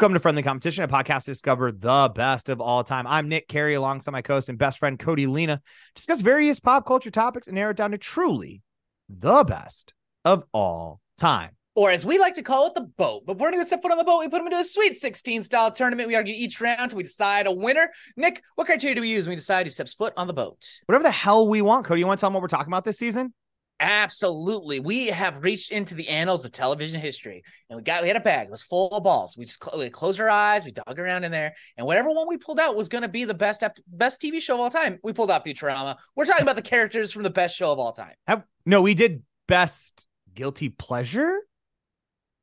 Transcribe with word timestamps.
Welcome 0.00 0.14
to 0.14 0.20
Friendly 0.20 0.42
Competition, 0.42 0.82
a 0.82 0.88
podcast 0.88 1.24
to 1.24 1.32
discover 1.32 1.72
the 1.72 2.10
best 2.14 2.48
of 2.48 2.58
all 2.58 2.82
time. 2.82 3.06
I'm 3.06 3.28
Nick 3.28 3.48
Carey, 3.48 3.74
alongside 3.74 4.12
my 4.12 4.22
co-host 4.22 4.48
and 4.48 4.56
best 4.56 4.78
friend 4.78 4.98
Cody 4.98 5.26
Lena. 5.26 5.60
Discuss 5.94 6.22
various 6.22 6.58
pop 6.58 6.86
culture 6.86 7.10
topics 7.10 7.48
and 7.48 7.54
narrow 7.54 7.72
it 7.72 7.76
down 7.76 7.90
to 7.90 7.98
truly 7.98 8.62
the 9.10 9.44
best 9.44 9.92
of 10.24 10.46
all 10.54 11.02
time. 11.18 11.50
Or 11.74 11.90
as 11.90 12.06
we 12.06 12.18
like 12.18 12.32
to 12.36 12.42
call 12.42 12.68
it, 12.68 12.74
the 12.74 12.84
boat. 12.96 13.24
But 13.26 13.34
before 13.34 13.48
anyone 13.48 13.66
step 13.66 13.82
foot 13.82 13.92
on 13.92 13.98
the 13.98 14.04
boat, 14.04 14.20
we 14.20 14.28
put 14.28 14.38
them 14.38 14.46
into 14.46 14.56
a 14.58 14.64
Sweet 14.64 14.96
16 14.96 15.42
style 15.42 15.70
tournament. 15.70 16.08
We 16.08 16.14
argue 16.14 16.32
each 16.34 16.62
round 16.62 16.80
until 16.80 16.96
we 16.96 17.02
decide 17.02 17.46
a 17.46 17.52
winner. 17.52 17.90
Nick, 18.16 18.42
what 18.54 18.66
criteria 18.66 18.94
do 18.94 19.02
we 19.02 19.10
use 19.10 19.26
when 19.26 19.32
we 19.32 19.36
decide 19.36 19.66
who 19.66 19.70
steps 19.70 19.92
foot 19.92 20.14
on 20.16 20.28
the 20.28 20.32
boat? 20.32 20.66
Whatever 20.86 21.02
the 21.02 21.10
hell 21.10 21.46
we 21.46 21.60
want, 21.60 21.84
Cody. 21.84 22.00
You 22.00 22.06
want 22.06 22.20
to 22.20 22.22
tell 22.22 22.30
them 22.30 22.34
what 22.34 22.40
we're 22.40 22.48
talking 22.48 22.72
about 22.72 22.86
this 22.86 22.96
season? 22.96 23.34
Absolutely. 23.80 24.78
We 24.78 25.06
have 25.06 25.42
reached 25.42 25.72
into 25.72 25.94
the 25.94 26.08
annals 26.08 26.44
of 26.44 26.52
television 26.52 27.00
history 27.00 27.42
and 27.70 27.78
we 27.78 27.82
got, 27.82 28.02
we 28.02 28.08
had 28.08 28.16
a 28.16 28.20
bag. 28.20 28.48
It 28.48 28.50
was 28.50 28.62
full 28.62 28.88
of 28.90 29.02
balls. 29.02 29.36
We 29.38 29.46
just 29.46 29.64
cl- 29.64 29.78
we 29.78 29.88
closed 29.88 30.20
our 30.20 30.28
eyes. 30.28 30.66
We 30.66 30.70
dug 30.70 30.98
around 30.98 31.24
in 31.24 31.32
there 31.32 31.54
and 31.78 31.86
whatever 31.86 32.10
one 32.10 32.28
we 32.28 32.36
pulled 32.36 32.60
out 32.60 32.76
was 32.76 32.90
going 32.90 33.02
to 33.02 33.08
be 33.08 33.24
the 33.24 33.32
best, 33.34 33.62
ep- 33.62 33.78
best 33.86 34.20
TV 34.20 34.40
show 34.40 34.54
of 34.54 34.60
all 34.60 34.70
time. 34.70 34.98
We 35.02 35.14
pulled 35.14 35.30
out 35.30 35.46
Futurama. 35.46 35.96
We're 36.14 36.26
talking 36.26 36.42
about 36.42 36.56
the 36.56 36.62
characters 36.62 37.10
from 37.10 37.22
the 37.22 37.30
best 37.30 37.56
show 37.56 37.72
of 37.72 37.78
all 37.78 37.92
time. 37.92 38.12
Have, 38.26 38.44
no, 38.66 38.82
we 38.82 38.92
did 38.92 39.22
best 39.48 40.04
guilty 40.34 40.68
pleasure. 40.68 41.38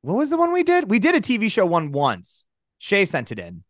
What 0.02 0.16
was 0.18 0.32
the 0.32 0.38
one 0.38 0.52
we 0.52 0.64
did? 0.64 0.90
We 0.90 0.98
did 1.00 1.14
a 1.16 1.22
TV 1.22 1.52
show 1.52 1.66
one 1.68 1.92
once. 1.92 2.46
Shay 2.80 3.06
sent 3.06 3.32
it 3.32 3.38
in. 3.40 3.64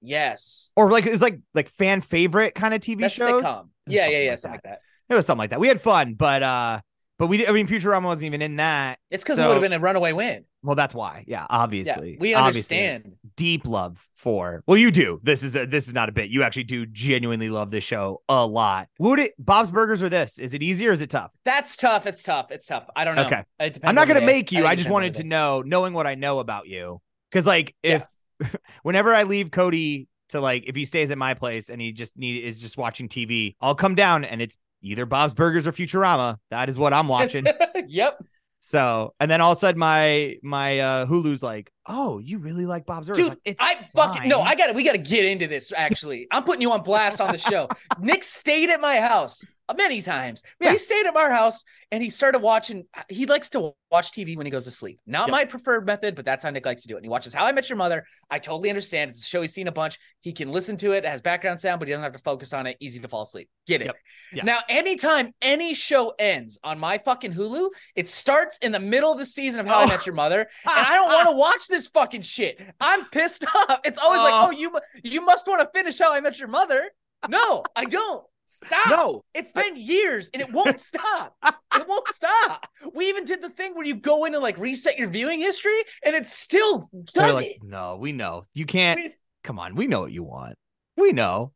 Yes. 0.00 0.72
Or 0.76 0.90
like 0.90 1.04
it 1.06 1.10
was 1.12 1.22
like 1.22 1.40
like 1.54 1.68
fan 1.70 2.00
favorite 2.00 2.54
kind 2.54 2.72
of 2.72 2.80
TV 2.80 3.00
Best 3.00 3.16
shows. 3.16 3.42
sitcom. 3.42 3.68
It 3.86 3.88
was 3.88 3.94
Yeah, 3.94 4.00
something 4.02 4.12
yeah, 4.12 4.18
yeah. 4.24 4.30
like 4.30 4.38
Something 4.38 4.54
like 4.54 4.62
that. 4.62 4.80
It 5.08 5.14
was 5.14 5.26
something 5.26 5.38
like 5.38 5.50
that. 5.50 5.60
We 5.60 5.68
had 5.68 5.80
fun, 5.80 6.14
but 6.14 6.42
uh 6.42 6.80
but 7.18 7.26
we, 7.28 7.46
I 7.46 7.52
mean 7.52 7.66
Futurama 7.66 8.04
wasn't 8.04 8.24
even 8.26 8.42
in 8.42 8.56
that. 8.56 8.98
It's 9.10 9.24
because 9.24 9.38
So- 9.38 9.44
it 9.44 9.48
would 9.48 9.54
have 9.54 9.62
been 9.62 9.72
a 9.72 9.78
runaway 9.80 10.12
win. 10.12 10.44
Well, 10.62 10.74
that's 10.76 10.94
why. 10.94 11.24
Yeah, 11.28 11.42
Yeah, 11.42 11.46
obviously. 11.48 12.16
we 12.18 12.34
Obviously. 12.34 12.76
understand. 12.86 13.14
deep 13.36 13.66
love 13.68 14.04
for. 14.16 14.64
Well, 14.66 14.76
you 14.76 14.90
do. 14.90 15.20
This 15.22 15.44
is 15.44 15.54
a, 15.54 15.64
this 15.64 15.86
is 15.86 15.94
not 15.94 16.08
a 16.08 16.12
bit. 16.12 16.28
You 16.28 16.42
actually 16.42 16.64
do 16.64 16.86
genuinely 16.86 17.50
love 17.50 17.70
this 17.70 17.84
show 17.84 18.20
a 18.28 18.44
lot. 18.44 18.88
Would 18.98 19.20
it 19.20 19.34
Bob's 19.38 19.70
Burgers 19.70 20.02
or 20.02 20.08
this? 20.08 20.38
Is 20.40 20.54
it 20.54 20.64
easy 20.64 20.88
or 20.88 20.92
is 20.92 21.02
it 21.02 21.10
tough? 21.10 21.32
That's 21.44 21.76
tough. 21.76 22.06
It's 22.06 22.22
tough. 22.24 22.50
It's 22.50 22.66
tough. 22.66 22.88
I 22.96 23.04
don't 23.04 23.14
know. 23.14 23.26
Okay. 23.26 23.44
It 23.60 23.74
depends 23.74 23.80
I'm 23.84 23.94
not 23.94 24.08
gonna 24.08 24.22
make 24.26 24.50
you. 24.50 24.58
think 24.60 24.70
I 24.70 24.74
just 24.74 24.90
wanted 24.90 25.14
to 25.14 25.24
know, 25.24 25.62
knowing 25.64 25.92
what 25.92 26.06
I 26.08 26.16
know 26.16 26.40
about 26.40 26.66
you, 26.66 27.00
because 27.30 27.46
like 27.46 27.76
if 27.84 28.04
whenever 28.82 29.14
I 29.14 29.22
leave 29.22 29.50
Cody 29.50 30.08
to 30.30 30.40
like 30.40 30.64
if 30.66 30.74
he 30.74 30.84
stays 30.84 31.10
at 31.12 31.18
my 31.18 31.34
place 31.34 31.68
and 31.68 31.80
he 31.80 31.92
just 31.92 32.16
need 32.18 32.42
is 32.44 32.60
just 32.60 32.76
watching 32.76 33.08
TV, 33.08 33.54
I'll 33.60 33.74
come 33.76 33.94
down 33.94 34.24
and 34.24 34.42
it's 34.42 34.56
either 34.90 35.06
Bob's 35.06 35.34
Burgers 35.34 35.66
or 35.66 35.72
Futurama. 35.72 36.36
That 36.50 36.68
is 36.68 36.78
what 36.78 36.92
I'm 36.92 37.08
watching. 37.08 37.46
yep. 37.86 38.22
so 38.58 39.14
and 39.20 39.30
then 39.30 39.40
all 39.40 39.52
of 39.52 39.58
a 39.58 39.60
sudden 39.60 39.78
my 39.78 40.36
my 40.42 40.80
uh 40.80 41.06
Hulu's 41.06 41.42
like, 41.42 41.70
oh, 41.86 42.18
you 42.18 42.38
really 42.38 42.66
like 42.66 42.86
Bob's 42.86 43.08
Burgers? 43.08 43.24
Dude, 43.24 43.28
Like, 43.30 43.38
it's 43.44 43.62
I 43.62 43.88
fucking 43.94 44.28
no. 44.28 44.40
I 44.40 44.54
got 44.54 44.68
to 44.68 44.72
We 44.72 44.84
got 44.84 44.92
to 44.92 44.98
get 44.98 45.24
into 45.24 45.46
this. 45.46 45.72
Actually, 45.76 46.26
I'm 46.30 46.44
putting 46.44 46.62
you 46.62 46.72
on 46.72 46.82
blast 46.82 47.20
on 47.20 47.32
the 47.32 47.38
show. 47.38 47.68
Nick 48.00 48.24
stayed 48.24 48.70
at 48.70 48.80
my 48.80 48.98
house 49.00 49.44
many 49.74 50.02
times. 50.02 50.42
But 50.60 50.66
Yeah. 50.66 50.72
He 50.72 50.78
stayed 50.78 51.06
at 51.06 51.16
our 51.16 51.30
house 51.30 51.64
and 51.90 52.02
he 52.02 52.10
started 52.10 52.40
watching. 52.40 52.84
He 53.08 53.26
likes 53.26 53.50
to 53.50 53.72
watch 53.90 54.10
TV 54.12 54.36
when 54.36 54.46
he 54.46 54.50
goes 54.50 54.64
to 54.64 54.70
sleep. 54.70 55.00
Not 55.06 55.28
Yep. 55.28 55.32
my 55.32 55.44
preferred 55.44 55.86
method, 55.86 56.14
but 56.14 56.24
that's 56.24 56.44
how 56.44 56.50
Nick 56.50 56.66
likes 56.66 56.82
to 56.82 56.88
do 56.88 56.94
it. 56.94 56.98
And 56.98 57.06
he 57.06 57.08
watches 57.10 57.32
How 57.34 57.46
I 57.46 57.52
Met 57.52 57.68
Your 57.68 57.76
Mother. 57.76 58.04
I 58.30 58.38
totally 58.38 58.68
understand. 58.68 59.10
It's 59.10 59.24
a 59.24 59.28
show 59.28 59.40
he's 59.40 59.52
seen 59.52 59.68
a 59.68 59.72
bunch. 59.72 59.98
He 60.20 60.32
can 60.32 60.50
listen 60.52 60.76
to 60.78 60.92
it. 60.92 61.04
It 61.04 61.06
has 61.08 61.22
background 61.22 61.60
sound, 61.60 61.78
but 61.78 61.88
he 61.88 61.92
doesn't 61.92 62.02
have 62.02 62.12
to 62.12 62.18
focus 62.18 62.52
on 62.52 62.66
it. 62.66 62.76
Easy 62.80 62.98
to 63.00 63.08
fall 63.08 63.22
asleep. 63.22 63.48
Get 63.66 63.80
it. 63.82 63.92
Yep. 64.32 64.44
Now, 64.44 64.58
anytime 64.68 65.32
any 65.42 65.74
show 65.74 66.12
ends 66.18 66.58
on 66.64 66.78
my 66.78 66.98
fucking 66.98 67.32
Hulu, 67.32 67.70
it 67.94 68.08
starts 68.08 68.58
in 68.58 68.72
the 68.72 68.80
middle 68.80 69.12
of 69.12 69.18
the 69.18 69.24
season 69.24 69.60
of 69.60 69.66
How 69.66 69.80
I 69.80 69.84
Oh. 69.84 69.86
Met 69.88 70.06
Your 70.06 70.14
Mother 70.14 70.40
and 70.64 70.72
I 70.74 70.94
don't 70.94 71.12
want 71.12 71.28
to 71.28 71.36
watch 71.36 71.66
this 71.68 71.88
fucking 71.88 72.22
shit. 72.22 72.60
I'm 72.80 73.04
pissed 73.06 73.44
off. 73.54 73.80
It's 73.84 73.98
always 73.98 74.20
like, 74.20 74.34
Oh. 74.34 74.46
oh, 74.48 74.50
you 74.50 74.76
you 75.02 75.20
must 75.22 75.46
want 75.46 75.60
to 75.60 75.70
finish 75.76 75.98
How 75.98 76.12
I 76.12 76.20
Met 76.20 76.38
Your 76.38 76.48
Mother. 76.48 76.90
No, 77.28 77.62
I 77.74 77.84
don't. 77.86 78.24
Stop. 78.46 78.90
No, 78.90 79.24
It's 79.34 79.50
been 79.52 79.76
years 79.76 80.30
and 80.32 80.40
it 80.40 80.52
won't 80.52 80.78
stop. 80.92 81.36
It 81.44 81.84
won't 81.88 82.08
stop. 82.08 82.66
We 82.94 83.08
even 83.08 83.24
did 83.24 83.42
the 83.42 83.50
thing 83.50 83.74
where 83.74 83.84
you 83.84 83.96
go 83.96 84.24
in 84.24 84.34
and 84.34 84.42
like 84.42 84.56
reset 84.58 84.98
your 84.98 85.08
viewing 85.08 85.40
history 85.40 85.78
and 86.04 86.14
it 86.14 86.28
still 86.28 86.88
does 87.12 87.34
like, 87.34 87.46
it. 87.46 87.56
no, 87.62 87.96
we 87.96 88.12
know. 88.12 88.46
You 88.54 88.64
can't. 88.66 88.98
We- 89.00 89.14
Come 89.42 89.58
on, 89.58 89.74
we 89.76 89.86
know 89.86 90.00
what 90.00 90.12
you 90.12 90.22
want. 90.24 90.56
We 90.96 91.12
know. 91.12 91.52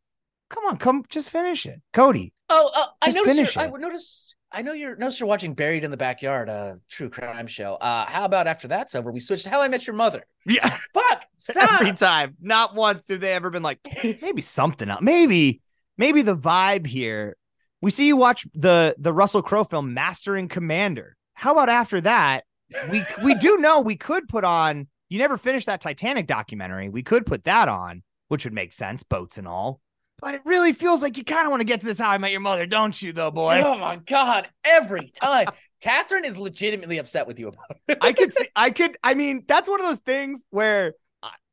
Come 0.50 0.64
on, 0.66 0.76
come 0.76 1.04
just 1.08 1.30
finish 1.30 1.64
it, 1.66 1.80
Cody. 1.92 2.32
Oh, 2.48 2.70
uh, 2.74 2.86
I 3.02 3.10
noticed. 3.10 3.56
I 3.56 3.64
it. 3.64 3.72
would 3.72 3.80
notice. 3.80 4.34
I 4.52 4.62
know 4.62 4.72
you're 4.72 4.96
noticed 4.96 5.20
you're 5.20 5.28
watching 5.28 5.54
Buried 5.54 5.84
in 5.84 5.92
the 5.92 5.96
Backyard, 5.96 6.48
a 6.48 6.80
true 6.88 7.08
crime 7.08 7.46
show. 7.46 7.74
Uh, 7.74 8.04
how 8.08 8.24
about 8.24 8.48
after 8.48 8.66
that's 8.66 8.96
over, 8.96 9.12
we 9.12 9.20
switch 9.20 9.44
to 9.44 9.50
How 9.50 9.60
I 9.60 9.68
Met 9.68 9.86
Your 9.86 9.94
Mother? 9.94 10.24
Yeah, 10.44 10.76
Fuck, 10.92 11.24
stop. 11.38 11.80
every 11.80 11.92
time. 11.92 12.36
Not 12.40 12.74
once 12.74 13.06
have 13.08 13.20
they 13.20 13.32
ever 13.32 13.50
been 13.50 13.62
like, 13.62 13.78
maybe 14.22 14.42
something 14.42 14.88
else. 14.90 15.00
Maybe, 15.02 15.60
maybe 16.00 16.22
the 16.22 16.36
vibe 16.36 16.86
here. 16.86 17.36
We 17.82 17.90
see 17.92 18.06
you 18.06 18.16
watch 18.16 18.46
the 18.54 18.96
the 18.98 19.12
Russell 19.12 19.42
Crowe 19.42 19.64
film 19.64 19.94
Master 19.94 20.34
and 20.34 20.50
Commander. 20.50 21.16
How 21.34 21.52
about 21.52 21.68
after 21.68 22.00
that? 22.00 22.44
We 22.90 23.04
we 23.22 23.34
do 23.36 23.58
know 23.58 23.80
we 23.80 23.96
could 23.96 24.26
put 24.26 24.42
on. 24.42 24.88
You 25.08 25.18
never 25.18 25.36
finished 25.36 25.66
that 25.66 25.80
Titanic 25.80 26.26
documentary. 26.26 26.88
We 26.88 27.02
could 27.02 27.26
put 27.26 27.44
that 27.44 27.68
on, 27.68 28.02
which 28.28 28.44
would 28.44 28.52
make 28.52 28.72
sense, 28.72 29.02
boats 29.02 29.38
and 29.38 29.46
all. 29.46 29.80
But 30.20 30.34
it 30.34 30.42
really 30.44 30.72
feels 30.72 31.02
like 31.02 31.16
you 31.16 31.24
kind 31.24 31.46
of 31.46 31.50
want 31.50 31.60
to 31.62 31.64
get 31.64 31.80
to 31.80 31.86
this 31.86 31.98
How 31.98 32.10
I 32.10 32.18
Met 32.18 32.30
Your 32.30 32.40
Mother, 32.40 32.66
don't 32.66 33.00
you, 33.00 33.12
though, 33.12 33.30
boy? 33.30 33.62
Oh 33.64 33.78
my 33.78 33.96
god! 33.96 34.48
Every 34.64 35.10
time, 35.14 35.48
Catherine 35.80 36.24
is 36.24 36.38
legitimately 36.38 36.98
upset 36.98 37.26
with 37.26 37.38
you 37.38 37.48
about 37.48 37.76
it. 37.88 37.98
I 38.00 38.12
could 38.12 38.32
see, 38.36 38.46
I 38.54 38.70
could, 38.70 38.96
I 39.02 39.14
mean, 39.14 39.44
that's 39.48 39.68
one 39.68 39.80
of 39.80 39.86
those 39.86 40.00
things 40.00 40.44
where 40.50 40.94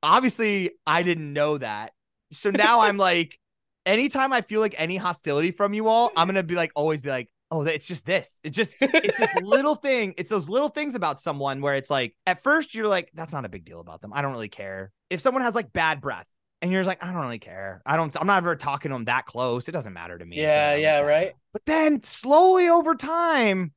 obviously 0.04 0.72
I 0.86 1.04
didn't 1.04 1.32
know 1.32 1.58
that. 1.58 1.94
So 2.34 2.52
now 2.52 2.82
I'm 2.82 2.98
like, 2.98 3.40
anytime 3.88 4.34
I 4.34 4.42
feel 4.42 4.62
like 4.62 4.76
any 4.78 4.98
hostility 4.98 5.52
from 5.52 5.74
you 5.74 5.88
all, 5.88 6.12
I'm 6.16 6.28
mm-hmm. 6.28 6.36
going 6.36 6.44
to 6.44 6.48
be 6.48 6.56
like, 6.56 6.72
always 6.76 7.02
be 7.02 7.10
like, 7.10 7.30
oh, 7.50 7.64
it's 7.64 7.88
just 7.88 8.06
this. 8.06 8.40
It's 8.44 8.56
just, 8.56 8.76
it's 8.82 9.18
this 9.18 9.34
little 9.42 9.76
thing. 9.76 10.14
It's 10.18 10.30
those 10.30 10.50
little 10.50 10.70
things 10.70 10.96
about 10.96 11.20
someone 11.20 11.62
where 11.62 11.76
it's 11.76 11.90
like, 11.90 12.16
at 12.26 12.44
first 12.44 12.76
you're 12.76 12.88
like, 12.88 13.10
that's 13.14 13.34
not 13.34 13.46
a 13.46 13.50
big 13.50 13.66
deal 13.66 13.80
about 13.80 14.02
them. 14.02 14.12
I 14.14 14.22
don't 14.22 14.34
really 14.34 14.50
care. 14.50 14.92
If 15.10 15.22
someone 15.22 15.44
has 15.44 15.56
like 15.56 15.72
bad 15.72 16.02
breath 16.02 16.26
and 16.62 16.72
you're 16.72 16.82
just 16.82 16.88
like, 16.88 17.04
I 17.04 17.12
don't 17.12 17.22
really 17.22 17.40
care. 17.40 17.82
I 17.86 17.96
don't, 17.96 18.16
I'm 18.20 18.28
not 18.28 18.38
ever 18.38 18.56
talking 18.56 18.90
to 18.90 18.96
them 18.96 19.06
that 19.06 19.26
close. 19.26 19.70
It 19.70 19.72
doesn't 19.72 19.94
matter 19.94 20.18
to 20.18 20.26
me. 20.26 20.42
Yeah, 20.42 20.76
yeah, 20.76 21.00
right. 21.00 21.34
But 21.54 21.62
then 21.66 22.04
slowly 22.04 22.68
over 22.68 22.96
time, 22.96 23.74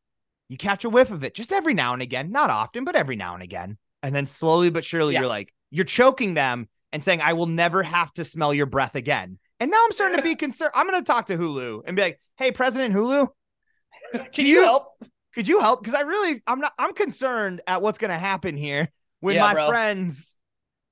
you 0.49 0.57
catch 0.57 0.85
a 0.85 0.91
whiff 0.91 1.13
of 1.13 1.23
it 1.23 1.35
just 1.35 1.53
every 1.53 1.75
now 1.75 1.93
and 1.93 2.03
again, 2.03 2.33
not 2.33 2.51
often, 2.51 2.85
but 2.85 2.97
every 2.97 3.17
now 3.17 3.35
and 3.35 3.43
again. 3.43 3.79
And 4.03 4.15
then 4.15 4.27
slowly 4.27 4.71
but 4.71 4.85
surely, 4.85 5.15
Yeah. 5.15 5.21
you're 5.21 5.29
like, 5.29 5.55
you're 5.71 5.85
choking 5.85 6.35
them 6.35 6.69
and 6.93 7.05
saying, 7.05 7.21
I 7.21 7.35
will 7.35 7.47
never 7.47 7.85
have 7.85 8.13
to 8.15 8.25
smell 8.25 8.53
your 8.53 8.67
breath 8.67 8.97
again. 8.97 9.39
And 9.61 9.71
now 9.71 9.83
I'm 9.85 9.93
starting 9.93 10.17
to 10.19 10.23
be 10.25 10.35
concerned. 10.37 10.73
I'm 10.75 10.87
going 10.89 10.99
to 11.01 11.05
talk 11.07 11.27
to 11.27 11.37
Hulu 11.39 11.83
and 11.87 11.95
be 11.97 12.03
like, 12.03 12.21
hey, 12.37 12.51
President 12.51 12.95
Hulu, 12.95 13.29
Can 14.33 14.47
you 14.47 14.63
help? 14.65 14.89
could 15.35 15.47
you 15.47 15.61
help? 15.61 15.83
Because 15.83 15.95
I 15.95 16.01
really, 16.01 16.43
I'm 16.47 16.61
not, 16.61 16.73
I'm 16.79 16.95
concerned 16.95 17.61
at 17.67 17.83
what's 17.83 17.99
going 17.99 18.11
to 18.11 18.19
happen 18.19 18.57
here 18.57 18.89
when 19.21 19.37
Yeah, 19.37 19.43
my 19.43 19.53
bro. 19.55 19.69
friends 19.69 20.37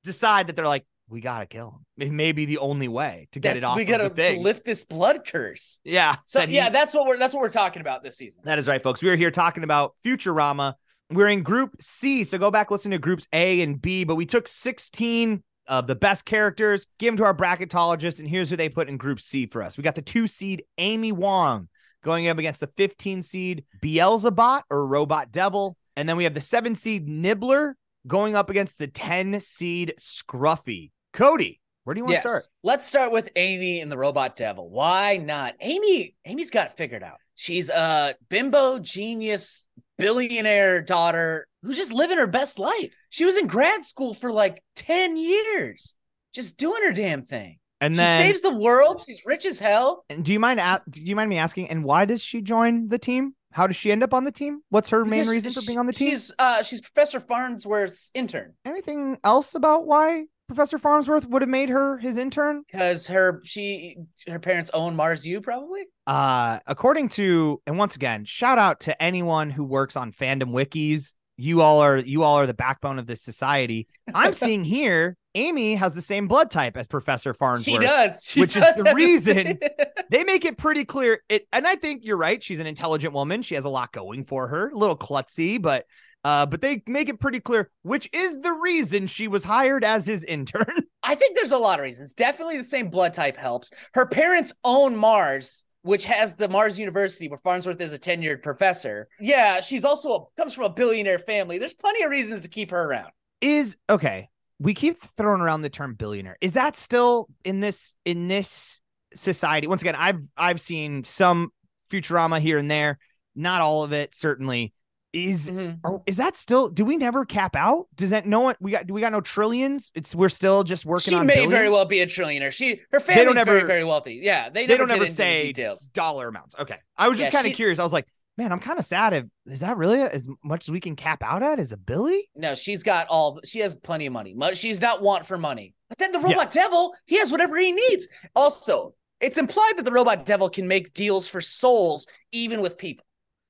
decide 0.05 0.47
that 0.49 0.56
they're 0.56 0.67
like, 0.67 0.84
we 1.09 1.21
got 1.23 1.41
to 1.41 1.47
kill 1.47 1.81
him. 1.97 2.06
It 2.06 2.12
may 2.12 2.33
be 2.33 2.45
the 2.45 2.59
only 2.59 2.87
way 2.87 3.29
to 3.33 3.41
get 3.41 3.55
That's, 3.55 3.65
it 3.65 3.67
off 3.67 3.77
we 3.77 3.87
gotta 3.87 4.12
lift 4.39 4.65
this 4.67 4.85
blood 4.85 5.27
curse. 5.27 5.81
yeah. 5.83 6.17
So 6.27 6.41
that 6.41 6.50
he- 6.50 6.56
yeah, 6.56 6.69
that's 6.69 6.93
what 6.95 7.06
we're 7.06 7.17
that's 7.17 7.33
what 7.33 7.41
we're 7.41 7.49
talking 7.49 7.81
about 7.81 8.03
this 8.03 8.19
season. 8.19 8.43
That 8.45 8.59
is 8.59 8.69
right, 8.69 8.83
folks. 8.83 9.03
We 9.03 9.09
are 9.09 9.17
here 9.17 9.31
talking 9.31 9.65
about 9.65 9.95
Futurama. 10.05 10.75
We're 11.11 11.29
in 11.29 11.43
Group 11.43 11.77
C, 11.81 12.25
so 12.25 12.37
go 12.37 12.50
back 12.50 12.70
listen 12.70 12.91
to 12.91 12.99
Groups 12.99 13.26
A 13.32 13.62
and 13.62 13.81
B. 13.81 14.05
But 14.05 14.17
we 14.17 14.26
took 14.26 14.47
16 14.47 15.43
of 15.69 15.87
the 15.87 15.94
best 15.94 16.25
characters, 16.25 16.87
give 16.99 17.12
them 17.12 17.19
to 17.19 17.25
our 17.25 17.35
bracketologist, 17.35 18.19
and 18.19 18.29
here's 18.29 18.50
who 18.50 18.56
they 18.56 18.69
put 18.69 18.88
in 18.88 18.97
Group 18.97 19.20
C 19.20 19.47
for 19.47 19.62
us. 19.62 19.76
We 19.76 19.82
got 19.82 19.94
the 19.94 20.03
two 20.03 20.26
seed 20.26 20.65
Amy 20.79 21.12
Wong 21.12 21.69
going 22.03 22.29
up 22.29 22.38
against 22.38 22.61
the 22.61 22.70
15 22.76 23.23
seed 23.23 23.65
Beelzebot 23.82 24.62
or 24.70 24.87
Robot 24.87 25.31
Devil, 25.31 25.76
and 25.97 26.09
then 26.09 26.17
we 26.17 26.25
have 26.25 26.35
the 26.35 26.41
seven 26.41 26.75
seed 26.75 27.06
Nibbler 27.06 27.76
going 28.06 28.35
up 28.35 28.50
against 28.50 28.79
the 28.79 28.87
10 28.87 29.41
seed 29.41 29.94
Scruffy. 30.00 30.91
Cody, 31.12 31.61
where 31.85 31.94
do 31.94 32.00
you 32.00 32.05
want 32.05 32.15
Yes. 32.15 32.23
to 32.23 32.29
start? 32.29 32.44
Let's 32.62 32.87
start 32.87 33.12
with 33.12 33.31
Amy 33.37 33.81
and 33.81 33.91
the 33.93 33.99
Robot 33.99 34.37
Devil. 34.37 34.70
Why 34.70 35.17
not? 35.19 35.55
Amy, 35.61 36.15
Amy's 36.25 36.50
got 36.50 36.70
it 36.70 36.76
figured 36.76 37.03
out. 37.03 37.19
She's 37.35 37.69
a 37.70 38.15
bimbo 38.29 38.79
genius 38.81 39.68
billionaire 39.99 40.83
daughter 40.83 41.47
who's 41.62 41.77
just 41.77 41.93
living 41.93 42.19
her 42.19 42.27
best 42.27 42.59
life. 42.59 42.95
She 43.11 43.25
was 43.25 43.37
in 43.37 43.47
grad 43.47 43.85
school 43.85 44.15
for 44.15 44.33
like 44.33 44.62
10 44.77 45.17
years, 45.17 45.95
just 46.35 46.56
doing 46.56 46.83
her 46.85 46.93
damn 46.93 47.25
thing. 47.25 47.59
And 47.81 47.95
she 47.95 47.99
then, 47.99 48.21
saves 48.21 48.41
the 48.41 48.55
world. 48.55 49.03
She's 49.06 49.23
rich 49.25 49.47
as 49.47 49.61
hell. 49.61 50.05
and 50.09 50.25
do 50.25 50.33
you 50.33 50.41
mind? 50.41 50.61
Do 50.91 51.03
you 51.03 51.15
mind 51.15 51.31
me 51.31 51.39
asking? 51.39 51.69
And 51.69 51.85
why 51.85 52.06
does 52.06 52.23
she 52.23 52.41
join 52.41 52.89
the 52.89 52.99
team? 52.99 53.35
How 53.53 53.67
does 53.67 53.77
she 53.77 53.93
end 53.93 54.03
up 54.03 54.12
on 54.12 54.25
the 54.25 54.33
team? 54.33 54.61
What's 54.69 54.91
her 54.91 55.05
main 55.05 55.21
Because 55.21 55.35
reason 55.35 55.53
for 55.53 55.67
being 55.67 55.79
on 55.79 55.87
the 55.87 55.93
team? 55.93 56.11
She's 56.11 56.33
uh 56.39 56.62
she's 56.62 56.81
Professor 56.81 57.21
Farnsworth's 57.21 58.11
intern 58.15 58.55
Anything 58.65 59.17
else 59.25 59.55
about 59.55 59.87
why 59.87 60.25
Professor 60.49 60.79
Farnsworth 60.79 61.27
would 61.29 61.43
have 61.43 61.49
made 61.49 61.69
her 61.69 61.99
his 61.99 62.17
intern? 62.17 62.62
because 62.67 63.06
her 63.06 63.41
she 63.45 63.97
her 64.27 64.39
parents 64.41 64.71
own 64.75 64.97
Mars 64.97 65.25
U 65.27 65.41
probably. 65.41 65.83
Uh, 66.06 66.59
according 66.67 67.09
to, 67.11 67.61
and 67.67 67.79
once 67.79 67.95
again, 67.95 68.25
shout 68.25 68.59
out 68.59 68.81
to 68.81 69.03
anyone 69.03 69.50
who 69.50 69.62
works 69.65 69.95
on 69.97 70.11
fandom 70.11 70.50
wikis 70.50 71.15
you 71.41 71.61
all 71.61 71.79
are 71.81 71.99
you 71.99 72.25
all 72.25 72.35
are 72.37 72.47
the 72.49 72.55
backbone 72.55 72.99
of 72.99 73.06
this 73.06 73.23
society. 73.23 73.87
I'm 74.12 74.33
seeing 74.35 74.65
here 74.65 75.17
Amy 75.37 75.77
has 75.77 75.95
the 75.95 76.03
same 76.03 76.27
blood 76.27 76.51
type 76.51 76.77
as 76.77 76.89
Professor 76.89 77.33
Farnsworth. 77.33 77.65
She 77.77 77.79
does. 77.79 78.25
She 78.25 78.41
which 78.41 78.56
is 78.56 78.65
the 78.75 78.93
reason- 78.94 79.59
They 80.11 80.25
make 80.25 80.47
it 80.47 80.56
pretty 80.56 80.85
clear. 80.87 81.23
It 81.29 81.47
and 81.53 81.67
I 81.67 81.77
think 81.77 82.05
you're 82.05 82.17
right. 82.17 82.43
She's 82.43 82.59
an 82.61 82.67
intelligent 82.67 83.12
woman. 83.12 83.43
She 83.43 83.55
has 83.55 83.67
a 83.67 83.69
lot 83.69 83.93
going 83.93 84.25
for 84.25 84.49
her. 84.49 84.71
A 84.71 84.75
little 84.75 84.97
klutzy, 84.97 85.61
but 85.62 85.85
uh, 86.25 86.47
but 86.47 86.61
they 86.61 86.82
make 86.87 87.09
it 87.09 87.20
pretty 87.20 87.41
clear, 87.41 87.70
which 87.82 88.09
is 88.12 88.41
the 88.41 88.53
reason 88.53 89.06
she 89.06 89.29
was 89.29 89.44
hired 89.44 89.85
as 89.85 90.06
his 90.06 90.25
intern. 90.25 90.67
I 91.03 91.15
think 91.15 91.37
there's 91.37 91.53
a 91.53 91.59
lot 91.59 91.79
of 91.79 91.85
reasons. 91.85 92.12
Definitely 92.12 92.59
the 92.59 92.65
same 92.65 92.91
blood 92.91 93.15
type 93.15 93.37
helps. 93.37 93.70
Her 93.94 94.06
parents 94.06 94.53
own 94.65 94.97
Mars, 94.97 95.65
which 95.82 96.05
has 96.05 96.35
the 96.35 96.49
Mars 96.49 96.79
University 96.79 97.29
where 97.29 97.38
Farnsworth 97.38 97.81
is 97.81 97.94
a 97.94 97.99
tenured 97.99 98.43
professor. 98.43 99.09
Yeah, 99.20 99.61
she's 99.61 99.85
also 99.85 100.11
a, 100.11 100.25
comes 100.37 100.55
from 100.55 100.65
a 100.65 100.70
billionaire 100.70 101.19
family. 101.20 101.59
There's 101.59 101.75
plenty 101.75 102.03
of 102.03 102.11
reasons 102.11 102.41
to 102.43 102.49
keep 102.49 102.70
her 102.73 102.85
around. 102.85 103.11
is 103.41 103.76
okay. 103.88 104.29
We 104.59 104.75
keep 104.75 104.97
throwing 105.17 105.41
around 105.41 105.62
the 105.62 105.70
term 105.70 105.94
billionaire. 105.94 106.37
Is 106.41 106.55
that 106.55 106.75
still 106.75 107.29
in 107.44 107.61
this 107.61 107.94
in 108.05 108.26
this 108.26 108.81
society? 109.15 109.69
Once 109.69 109.82
again, 109.82 109.94
I've 109.97 110.20
I've 110.37 110.61
seen 110.61 111.05
some 111.05 111.53
Futurama 111.93 112.41
here 112.41 112.59
and 112.59 112.69
there, 112.69 112.99
not 113.37 113.61
all 113.62 113.85
of 113.85 113.93
it, 113.93 114.17
certainly. 114.17 114.75
Is 115.14 115.50
Mhm. 115.50 115.81
or 115.84 116.02
is 116.06 116.19
that 116.19 116.37
still 116.37 116.69
do 116.69 116.84
we 116.84 116.99
never 116.99 117.25
cap 117.25 117.56
out? 117.56 117.87
Does 117.94 118.10
that 118.10 118.26
no 118.26 118.40
one 118.40 118.56
we 118.60 118.70
got 118.72 118.87
do 118.87 118.93
we 118.93 119.00
got 119.00 119.10
no 119.12 119.22
trillions? 119.22 119.90
It's 119.94 120.14
we're 120.14 120.28
still 120.28 120.64
just 120.64 120.84
working 120.84 121.12
She 121.12 121.16
on 121.19 121.25
may 121.26 121.34
billions? 121.34 121.52
very 121.52 121.70
well 121.70 121.87
be 121.87 122.00
a 122.00 122.06
trillionaire. 122.06 122.52
She 122.52 122.82
her 122.93 123.00
family's 123.00 123.34
don't 123.37 123.44
very 123.46 123.62
very 123.62 123.84
wealthy. 123.84 124.20
Yeah, 124.22 124.50
they 124.50 124.66
they 124.66 124.75
never 124.76 124.87
don't 124.87 124.96
ever 125.00 125.06
say 125.10 125.44
details. 125.46 125.88
dollar 125.94 126.28
amounts. 126.28 126.55
Okay. 126.58 126.76
I 126.96 127.08
was 127.08 127.16
just 127.16 127.32
Yeah, 127.32 127.40
kind 127.40 127.50
of 127.50 127.56
curious. 127.56 127.78
I 127.78 127.84
was 127.84 127.93
like, 127.94 128.06
man, 128.37 128.52
I'm 128.52 128.60
kind 128.60 128.78
of 128.78 128.84
sad 128.84 129.14
if 129.14 129.25
is 129.46 129.60
that 129.60 129.78
really 129.78 130.02
as 130.02 130.28
much 130.44 130.66
as 130.69 130.72
we 130.72 130.78
can 130.78 130.94
cap 130.94 131.22
out 131.22 131.43
at 131.43 131.58
is 131.58 131.72
a 131.72 131.78
Billy? 131.78 132.28
No, 132.37 132.55
she's 132.55 132.82
got 132.82 133.06
all. 133.08 133.40
She 133.44 133.60
has 133.60 133.75
plenty 133.75 134.05
of 134.05 134.12
money. 134.12 134.34
Mo- 134.34 134.52
She's 134.52 134.78
not 134.81 135.00
want 135.00 135.25
for 135.25 135.38
money. 135.38 135.72
But 135.88 135.96
then 135.96 136.12
the 136.12 136.19
robot 136.19 136.37
Yes. 136.37 136.52
devil, 136.52 136.94
he 137.06 137.16
has 137.16 137.32
whatever 137.32 137.56
he 137.56 137.72
needs. 137.72 138.06
Also, 138.37 138.94
it's 139.22 139.38
implied 139.38 139.72
that 139.78 139.87
the 139.87 139.90
robot 139.90 140.26
devil 140.26 140.50
can 140.50 140.69
make 140.69 140.93
deals 140.93 141.26
for 141.26 141.40
souls 141.40 142.06
even 142.31 142.60
with 142.60 142.76
people. 142.76 143.06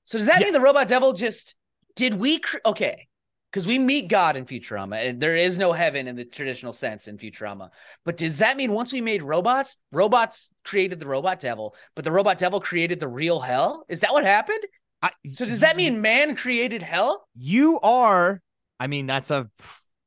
So 0.09 0.17
does 0.17 0.27
that 0.27 0.41
mean 0.43 0.55
the 0.55 0.61
robot 0.61 0.89
devil 0.89 1.13
just 1.13 1.55
did 1.95 2.15
we? 2.15 2.39
Cr- 2.39 2.57
okay, 2.65 3.09
because 3.53 3.67
we 3.67 3.79
meet 3.79 4.09
God 4.09 4.39
in 4.39 4.47
Futurama, 4.47 5.07
and 5.07 5.21
there 5.21 5.37
is 5.37 5.59
no 5.59 5.73
heaven 5.73 6.09
in 6.09 6.17
the 6.17 6.25
traditional 6.25 6.73
sense 6.73 7.09
in 7.09 7.19
Futurama. 7.19 7.69
But 8.07 8.17
does 8.17 8.39
that 8.39 8.57
mean 8.57 8.73
once 8.73 8.91
we 8.91 9.03
made 9.03 9.23
robots, 9.23 9.77
robots 9.93 10.51
created 10.65 10.99
the 10.99 11.07
robot 11.07 11.41
devil, 11.41 11.75
but 11.95 12.07
the 12.07 12.13
robot 12.13 12.39
devil 12.39 12.59
created 12.59 13.01
the 13.01 13.09
real 13.09 13.39
hell? 13.39 13.85
Is 13.91 14.01
that 14.01 14.15
what 14.15 14.25
happened? 14.25 14.63
I, 15.03 15.11
So 15.27 15.45
does 15.45 15.61
that 15.61 15.77
mean 15.77 16.01
man 16.01 16.37
created 16.37 16.83
hell? 16.83 17.29
you 17.37 17.79
are 17.81 18.41
i 18.81 18.87
mean 18.87 19.07
that's 19.07 19.31
a 19.31 19.49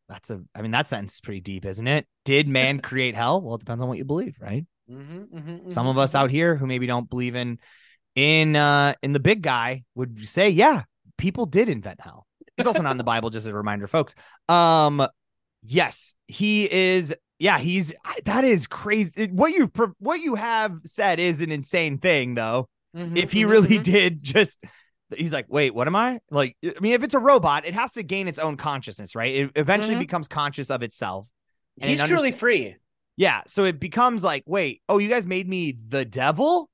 that's 0.09 0.30
a 0.30 0.42
i 0.56 0.62
mean 0.62 0.71
that 0.71 0.88
sentence 0.88 1.15
is 1.15 1.21
pretty 1.21 1.39
deep 1.42 1.65
isn't 1.65 1.88
it 1.88 2.06
did 2.25 2.48
man 2.48 2.80
create 2.81 3.15
hell 3.15 3.42
well 3.42 3.56
it 3.56 3.59
depends 3.59 3.81
on 3.81 3.88
what 3.88 3.98
you 3.98 4.06
believe 4.06 4.36
right 4.39 4.65
Mm-hmm, 4.89 5.38
mm-hmm, 5.38 5.69
some 5.69 5.88
mhm, 5.88 5.92
of 5.92 5.98
us 5.98 6.13
mhm. 6.13 6.15
out 6.15 6.31
here 6.31 6.56
who 6.56 6.68
maybe 6.68 6.86
don't 6.88 7.09
believe 7.09 7.36
in 7.36 7.59
in 8.16 8.56
uh 8.56 8.94
in 9.02 9.13
the 9.13 9.19
big 9.19 9.42
guy 9.42 9.84
would 9.96 10.28
say 10.28 10.50
yeah 10.50 10.84
people 11.18 11.46
did 11.46 11.69
invent 11.69 12.00
hell. 12.02 12.25
He's 12.58 12.68
also 12.68 12.81
not 12.81 12.92
in 12.92 12.98
the 12.98 13.04
bible 13.04 13.30
just 13.30 13.46
as 13.48 13.54
a 13.54 13.56
reminder 13.58 13.88
folks. 13.88 14.16
Um 14.50 15.06
yes 15.63 16.16
he 16.28 16.72
is 16.72 17.13
yeah 17.40 17.58
he's 17.60 17.94
that 18.25 18.44
is 18.44 18.68
crazy. 18.68 19.28
What 19.31 19.52
you 19.54 19.72
what 20.00 20.19
you 20.19 20.36
have 20.36 20.74
said 20.86 21.19
is 21.19 21.42
an 21.42 21.52
insane 21.52 21.98
thing 22.00 22.36
though. 22.36 22.68
Mhm, 22.96 23.18
if 23.18 23.31
he 23.31 23.44
mhm, 23.44 23.50
really 23.50 23.78
mhm. 23.80 23.84
did 23.84 24.22
just 24.24 24.62
he's 25.16 25.31
like 25.34 25.46
wait 25.50 25.74
what 25.75 25.88
am 25.88 25.96
i? 25.96 26.19
Like 26.30 26.58
i 26.66 26.80
mean 26.81 26.94
if 26.94 27.04
it's 27.04 27.13
a 27.13 27.19
robot 27.19 27.66
it 27.66 27.74
has 27.74 27.94
to 27.94 28.04
gain 28.04 28.28
its 28.28 28.40
own 28.40 28.58
consciousness 28.58 29.16
right? 29.16 29.34
It 29.36 29.52
eventually 29.56 29.96
Mhm. 29.96 30.00
becomes 30.00 30.28
conscious 30.28 30.69
of 30.72 30.81
itself 30.84 31.30
and 31.80 31.90
he's 31.90 32.02
it 32.02 32.08
truly 32.08 32.31
free. 32.31 32.75
yeah 33.18 33.42
so 33.48 33.63
it 33.66 33.80
becomes 33.80 34.24
like 34.24 34.44
wait 34.48 34.81
oh 34.90 34.98
you 35.00 35.08
guys 35.10 35.28
made 35.28 35.48
me 35.48 35.78
the 35.88 36.04
devil 36.06 36.69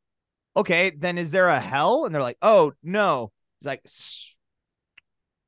okay 0.57 0.89
then 0.89 1.17
is 1.17 1.31
there 1.31 1.47
a 1.47 1.59
hell 1.59 2.05
and 2.05 2.13
they're 2.13 2.21
like 2.21 2.37
oh 2.41 2.73
no 2.83 3.31
he's 3.59 3.67
like 3.67 3.81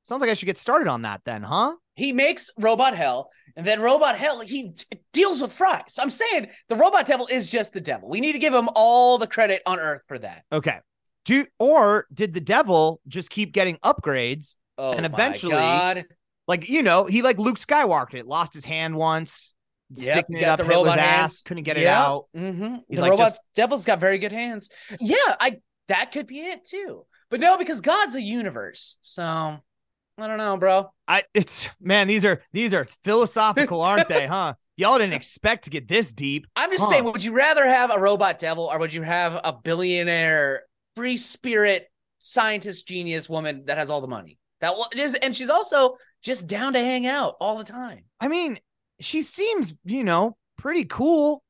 sounds 0.03 0.21
like 0.21 0.29
i 0.29 0.33
should 0.33 0.45
get 0.45 0.57
started 0.57 0.87
on 0.87 1.01
that 1.03 1.21
then 1.25 1.43
huh 1.43 1.73
He 1.95 2.13
makes 2.13 2.49
robot 2.57 2.95
hell, 2.95 3.29
and 3.57 3.65
then 3.65 3.81
robot 3.81 4.15
hell 4.17 4.39
he 4.39 4.69
d- 4.69 4.85
deals 5.11 5.41
with 5.41 5.51
Fry. 5.51 5.83
So 5.89 6.01
I'm 6.01 6.09
saying 6.09 6.47
the 6.69 6.75
robot 6.77 7.05
devil 7.05 7.27
is 7.29 7.49
just 7.49 7.73
the 7.73 7.81
devil. 7.81 8.07
We 8.07 8.21
need 8.21 8.31
to 8.33 8.39
give 8.39 8.53
him 8.53 8.69
all 8.73 9.17
the 9.17 9.27
credit 9.27 9.61
on 9.65 9.79
Earth 9.79 10.03
for 10.07 10.17
that. 10.19 10.43
okay 10.51 10.77
do 11.25 11.45
or 11.59 12.07
did 12.13 12.33
the 12.33 12.39
devil 12.39 13.01
just 13.07 13.29
keep 13.29 13.51
getting 13.51 13.75
upgrades 13.83 14.55
Oh, 14.77 14.93
And 14.93 15.01
my 15.01 15.07
eventually- 15.13 15.51
God. 15.51 16.05
like 16.47 16.69
you 16.69 16.81
know 16.81 17.05
he 17.05 17.21
like 17.21 17.37
luke 17.37 17.57
skywalker 17.59 18.13
it 18.15 18.25
lost 18.25 18.53
his 18.53 18.63
hand 18.65 18.95
once 18.95 19.53
Yep, 19.95 20.13
sticking 20.13 20.35
it 20.35 20.41
got 20.41 20.51
up 20.51 20.57
the 20.59 20.63
Hitler's 20.65 20.77
robot 20.85 20.99
ass 20.99 21.19
hands. 21.19 21.41
couldn't 21.45 21.63
get 21.63 21.77
it 21.77 21.87
out 21.87 22.25
Mm-hmm. 22.35 22.75
He's 22.87 22.97
The 22.97 23.01
like, 23.01 23.11
robot 23.11 23.27
just- 23.29 23.41
devil's 23.55 23.85
got 23.85 23.99
very 23.99 24.17
good 24.19 24.31
hands. 24.31 24.69
Yeah, 24.99 25.17
I 25.39 25.57
that 25.87 26.11
could 26.11 26.27
be 26.27 26.39
it 26.41 26.63
too. 26.65 27.05
But 27.31 27.39
no, 27.39 27.57
because 27.57 27.81
God's 27.81 28.15
a 28.15 28.21
universe. 28.21 28.97
So 29.01 29.23
I 29.23 30.27
don't 30.27 30.37
know, 30.37 30.57
bro. 30.57 30.91
I 31.07 31.23
it's 31.33 31.69
man, 31.81 32.07
these 32.07 32.23
are 32.25 32.43
these 32.53 32.73
are 32.73 32.85
philosophical, 33.03 33.81
aren't 33.81 34.07
they? 34.09 34.27
Huh? 34.27 34.53
Y'all 34.77 34.97
didn't 34.97 35.13
expect 35.13 35.65
to 35.65 35.69
get 35.69 35.87
this 35.87 36.13
deep. 36.13 36.45
I'm 36.55 36.71
just 36.71 36.83
Huh. 36.83 36.89
saying, 36.91 37.03
would 37.05 37.23
you 37.23 37.33
rather 37.33 37.67
have 37.67 37.91
a 37.91 37.99
robot 37.99 38.39
devil 38.39 38.65
or 38.71 38.79
would 38.79 38.93
you 38.93 39.01
have 39.01 39.33
a 39.43 39.51
billionaire 39.51 40.63
free 40.95 41.17
spirit 41.17 41.91
scientist 42.19 42.87
genius 42.87 43.27
woman 43.27 43.63
that 43.65 43.77
has 43.77 43.89
all 43.89 44.01
the 44.01 44.07
money? 44.07 44.37
That 44.61 44.77
wa- 44.77 44.87
and 45.21 45.35
she's 45.35 45.49
also 45.49 45.95
just 46.21 46.47
down 46.47 46.73
to 46.73 46.79
hang 46.79 47.07
out 47.07 47.35
all 47.41 47.57
the 47.57 47.63
time. 47.63 48.03
I 48.19 48.27
mean, 48.27 48.59
she 49.01 49.21
seems, 49.21 49.75
you 49.85 50.03
know, 50.03 50.35
pretty 50.57 50.85
cool. 50.85 51.43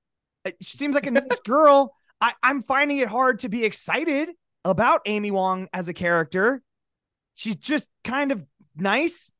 Uh, 0.45 0.51
She 0.61 0.77
seems 0.77 0.95
like 0.95 1.05
a 1.07 1.11
nice 1.11 1.39
girl. 1.45 1.93
I, 2.21 2.33
I'm 2.43 2.61
finding 2.61 2.97
it 2.97 3.07
hard 3.07 3.39
to 3.39 3.49
be 3.49 3.63
excited 3.63 4.29
about 4.65 5.01
Amy 5.05 5.31
Wong 5.31 5.67
as 5.73 5.87
a 5.87 5.93
character. 5.93 6.61
She's 7.35 7.55
just 7.55 7.87
kind 8.03 8.31
of 8.33 8.45
nice. 8.75 9.31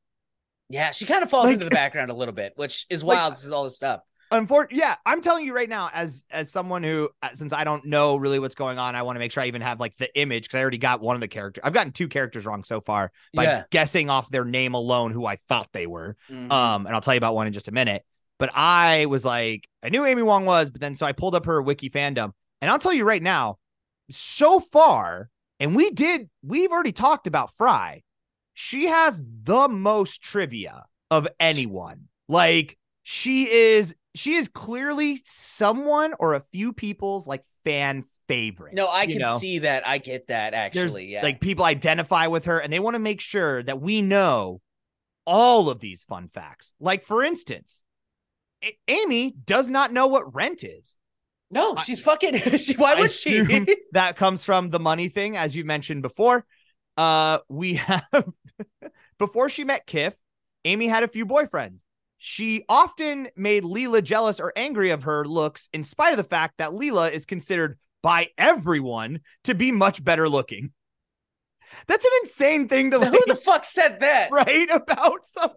Yeah, 0.70 0.92
she 0.92 1.06
kind 1.06 1.24
of 1.24 1.30
falls 1.30 1.46
Like- 1.46 1.54
into 1.56 1.66
the 1.66 1.72
background 1.72 2.10
a 2.12 2.14
little 2.14 2.34
bit, 2.34 2.54
which 2.56 2.86
is 2.90 3.04
Like- 3.04 3.18
wild. 3.18 3.34
this 3.34 3.44
is 3.44 3.52
all 3.52 3.64
this 3.66 3.76
stuff. 3.76 4.02
Unfortunately, 4.32 4.80
yeah, 4.80 4.96
I'm 5.06 5.22
telling 5.22 5.46
you 5.46 5.56
right 5.56 5.70
now, 5.70 5.90
as 5.94 6.26
as 6.30 6.52
someone 6.52 6.84
who, 6.84 7.10
uh, 7.24 7.30
since 7.34 7.52
I 7.52 7.64
don't 7.64 7.86
know 7.86 8.16
really 8.16 8.38
what's 8.40 8.56
going 8.56 8.78
on, 8.78 8.96
I 8.96 9.02
want 9.02 9.16
to 9.16 9.20
make 9.20 9.32
sure 9.32 9.42
I 9.42 9.48
even 9.48 9.62
have 9.62 9.80
like 9.80 9.98
the 9.98 10.16
image 10.20 10.44
because 10.44 10.58
I 10.60 10.62
already 10.62 10.78
got 10.78 11.02
one 11.02 11.16
of 11.16 11.22
the 11.22 11.28
characters. 11.28 11.62
I've 11.64 11.74
gotten 11.74 11.92
two 11.92 12.08
characters 12.08 12.46
wrong 12.46 12.64
so 12.64 12.80
far 12.80 13.12
by 13.34 13.44
yeah. 13.44 13.64
guessing 13.72 14.10
off 14.10 14.30
their 14.30 14.46
name 14.46 14.76
alone 14.76 15.12
who 15.12 15.26
I 15.26 15.38
thought 15.48 15.70
they 15.74 15.88
were. 15.88 16.16
Mhm. 16.30 16.52
Um, 16.52 16.86
and 16.86 16.94
I'll 16.94 17.02
tell 17.02 17.14
you 17.14 17.20
about 17.20 17.36
one 17.36 17.48
in 17.48 17.54
just 17.54 17.68
a 17.68 17.72
minute. 17.72 18.04
But 18.38 18.52
I 18.54 19.06
was 19.08 19.26
like, 19.26 19.68
I 19.84 19.90
knew 19.90 20.06
Amy 20.06 20.22
Wong 20.22 20.46
was, 20.46 20.72
but 20.72 20.80
then 20.80 20.96
so 20.96 21.06
I 21.06 21.12
pulled 21.12 21.36
up 21.36 21.46
her 21.46 21.62
wiki 21.62 21.90
fandom, 21.90 22.32
and 22.62 22.72
I'll 22.72 22.80
tell 22.80 22.94
you 22.94 23.04
right 23.04 23.22
now, 23.22 23.58
so 24.10 24.60
far, 24.60 25.30
and 25.60 25.76
we 25.76 25.92
did, 25.92 26.30
we've 26.42 26.72
already 26.72 26.94
talked 26.94 27.28
about 27.28 27.54
Fry. 27.56 28.02
She 28.54 28.88
has 28.88 29.24
the 29.44 29.68
most 29.68 30.22
trivia 30.22 30.86
of 31.12 31.28
anyone. 31.40 32.08
Like 32.28 32.78
she 33.12 33.50
is, 33.50 33.96
she 34.14 34.36
is 34.36 34.48
clearly 34.48 35.20
someone 35.24 36.14
or 36.20 36.36
a 36.36 36.44
few 36.52 36.74
people's 36.74 37.26
like 37.26 37.44
fan 37.66 38.04
favorite. 38.28 38.76
no, 38.76 38.88
I 38.88 39.08
can 39.08 39.18
know? 39.18 39.40
see 39.40 39.58
that. 39.60 39.88
I 39.88 39.98
get 39.98 40.28
that 40.28 40.52
There's 40.52 40.86
actually. 40.92 41.08
Yeah. 41.08 41.24
like 41.24 41.42
people 41.42 41.66
identify 41.66 42.28
with 42.28 42.46
her 42.46 42.60
and 42.60 42.72
they 42.72 42.80
want 42.80 42.94
to 42.94 43.00
make 43.00 43.20
sure 43.20 43.64
that 43.64 43.82
we 43.82 44.04
know 44.04 44.62
all 45.26 45.72
of 45.72 45.80
these 45.80 46.04
fun 46.04 46.30
facts. 46.32 46.76
Like 46.80 47.04
for 47.04 47.24
instance, 47.24 47.84
A- 48.64 48.78
Amy 48.88 49.32
does 49.44 49.72
not 49.72 49.92
know 49.92 50.06
what 50.06 50.36
rent 50.36 50.64
is. 50.64 50.96
no, 51.50 51.74
I- 51.76 51.82
she's 51.86 52.02
fucking. 52.04 52.38
she, 52.60 52.76
why 52.76 52.94
I 52.94 53.00
would 53.00 53.12
she? 53.12 53.42
that 53.94 54.18
comes 54.18 54.44
from 54.44 54.70
the 54.70 54.80
money 54.80 55.10
thing, 55.10 55.36
as 55.36 55.56
you 55.56 55.66
mentioned 55.66 56.04
before. 56.04 56.46
Uh, 56.96 57.40
we 57.50 57.74
have 57.90 58.06
before 59.18 59.50
she 59.50 59.64
met 59.64 59.88
Kif, 59.88 60.14
Amy 60.64 60.86
had 60.88 61.02
a 61.02 61.08
few 61.08 61.26
boyfriends. 61.26 61.82
She 62.22 62.66
often 62.68 63.30
made 63.38 63.64
Leela 63.64 64.04
jealous 64.04 64.42
or 64.42 64.52
angry 64.56 64.92
of 64.92 65.04
her 65.04 65.26
looks, 65.26 65.70
in 65.72 65.84
spite 65.84 66.12
of 66.12 66.18
the 66.18 66.24
fact 66.24 66.58
that 66.58 66.72
Leela 66.72 67.10
is 67.12 67.26
considered 67.26 67.80
by 68.04 68.28
everyone 68.38 69.22
to 69.46 69.56
be 69.56 69.72
much 69.72 70.04
better 70.04 70.28
looking. 70.28 70.72
That's 71.88 72.04
an 72.04 72.12
insane 72.24 72.68
thing 72.68 72.92
to 72.92 73.00
Who 73.00 73.24
the 73.26 73.36
fuck 73.36 73.64
said 73.64 74.02
that? 74.02 74.32
Right? 74.32 74.70
about 74.70 75.26
someone. 75.26 75.56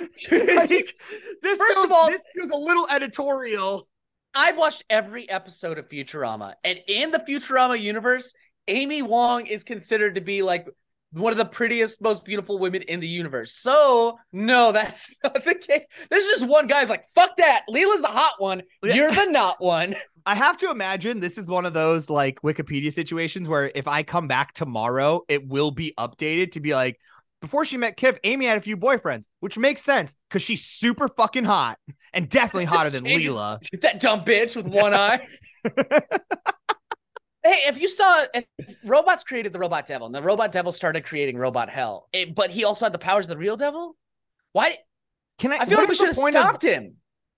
like, 0.00 0.96
this 1.42 1.58
First 1.58 1.76
goes, 1.76 1.84
of 1.84 1.92
all- 1.92 2.08
this 2.08 2.22
goes 2.40 2.50
a 2.50 2.56
little 2.56 2.88
editorial. 2.88 3.86
I've 4.34 4.56
watched 4.56 4.84
every 4.88 5.28
episode 5.28 5.78
of 5.78 5.90
Futurama, 5.90 6.54
and 6.64 6.80
in 6.88 7.10
the 7.10 7.18
Futurama 7.18 7.78
universe, 7.78 8.32
Amy 8.66 9.02
Wong 9.02 9.46
is 9.46 9.62
considered 9.62 10.14
to 10.14 10.22
be 10.22 10.40
like 10.40 10.66
one 11.12 11.32
of 11.32 11.38
the 11.38 11.44
prettiest, 11.44 12.00
most 12.02 12.24
beautiful 12.24 12.58
women 12.58 12.82
in 12.82 13.00
the 13.00 13.08
universe. 13.08 13.54
So, 13.54 14.18
no, 14.32 14.72
that's 14.72 15.14
not 15.22 15.44
the 15.44 15.54
case. 15.54 15.86
There's 16.10 16.24
just 16.24 16.46
one 16.46 16.66
guy's 16.66 16.90
like, 16.90 17.04
fuck 17.14 17.36
that. 17.36 17.62
Leela's 17.68 18.02
the 18.02 18.08
hot 18.08 18.34
one. 18.38 18.62
You're 18.82 19.12
the 19.12 19.26
not 19.26 19.60
one. 19.60 19.94
I 20.26 20.36
have 20.36 20.56
to 20.58 20.70
imagine 20.70 21.18
this 21.18 21.36
is 21.36 21.48
one 21.48 21.66
of 21.66 21.74
those 21.74 22.08
like 22.08 22.40
Wikipedia 22.42 22.92
situations 22.92 23.48
where 23.48 23.72
if 23.74 23.88
I 23.88 24.04
come 24.04 24.28
back 24.28 24.54
tomorrow, 24.54 25.22
it 25.28 25.48
will 25.48 25.72
be 25.72 25.94
updated 25.98 26.52
to 26.52 26.60
be 26.60 26.74
like, 26.74 26.96
before 27.40 27.64
she 27.64 27.76
met 27.76 27.96
Kif, 27.96 28.18
Amy 28.22 28.46
had 28.46 28.56
a 28.56 28.60
few 28.60 28.76
boyfriends, 28.76 29.26
which 29.40 29.58
makes 29.58 29.82
sense 29.82 30.14
because 30.28 30.42
she's 30.42 30.64
super 30.64 31.08
fucking 31.08 31.42
hot 31.42 31.76
and 32.12 32.28
definitely 32.28 32.64
hotter 32.66 32.90
than 32.90 33.02
Leela. 33.02 33.58
That 33.80 33.98
dumb 34.00 34.24
bitch 34.24 34.54
with 34.54 34.68
one 34.68 34.94
eye. 34.94 35.26
Hey, 37.44 37.58
if 37.68 37.80
you 37.80 37.88
saw, 37.88 38.24
if 38.34 38.46
robots 38.84 39.24
created 39.24 39.52
the 39.52 39.58
robot 39.58 39.86
devil, 39.86 40.06
and 40.06 40.14
the 40.14 40.22
robot 40.22 40.52
devil 40.52 40.70
started 40.72 41.04
creating 41.04 41.36
robot 41.38 41.68
hell, 41.68 42.08
it- 42.12 42.34
but 42.34 42.50
he 42.50 42.64
also 42.64 42.84
had 42.84 42.92
the 42.94 42.98
powers 42.98 43.24
of 43.26 43.30
the 43.30 43.36
real 43.38 43.56
devil. 43.56 43.96
Why? 44.52 44.78
Can 45.38 45.52
I? 45.52 45.58
I 45.58 45.64
feel 45.64 45.78
like 45.78 45.88
we 45.88 45.94
should 45.96 46.06
have 46.08 46.16
point 46.16 46.36
of- 46.36 46.42
stopped 46.42 46.62
him. 46.64 46.96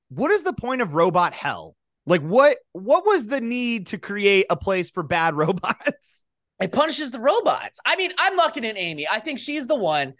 what 0.09 0.31
is 0.31 0.43
the 0.43 0.53
point 0.53 0.83
of 0.83 0.95
robot 0.95 1.33
hell? 1.33 1.75
Like 2.07 2.21
what 2.21 2.59
what 2.73 3.07
was 3.07 3.27
the 3.29 3.41
need 3.41 3.87
to 3.89 3.99
create 3.99 4.47
a 4.51 4.57
place 4.57 4.91
for 4.91 5.03
bad 5.03 5.35
robots? 5.37 6.25
It 6.61 6.71
punishes 6.71 7.11
the 7.11 7.19
robots. 7.21 7.79
I 7.85 7.97
mean, 7.97 8.11
I'm 8.19 8.37
locking 8.37 8.65
in 8.65 8.77
Amy. 8.77 9.07
I 9.11 9.21
think 9.21 9.39
she's 9.41 9.67
the 9.67 9.75
one 9.75 10.15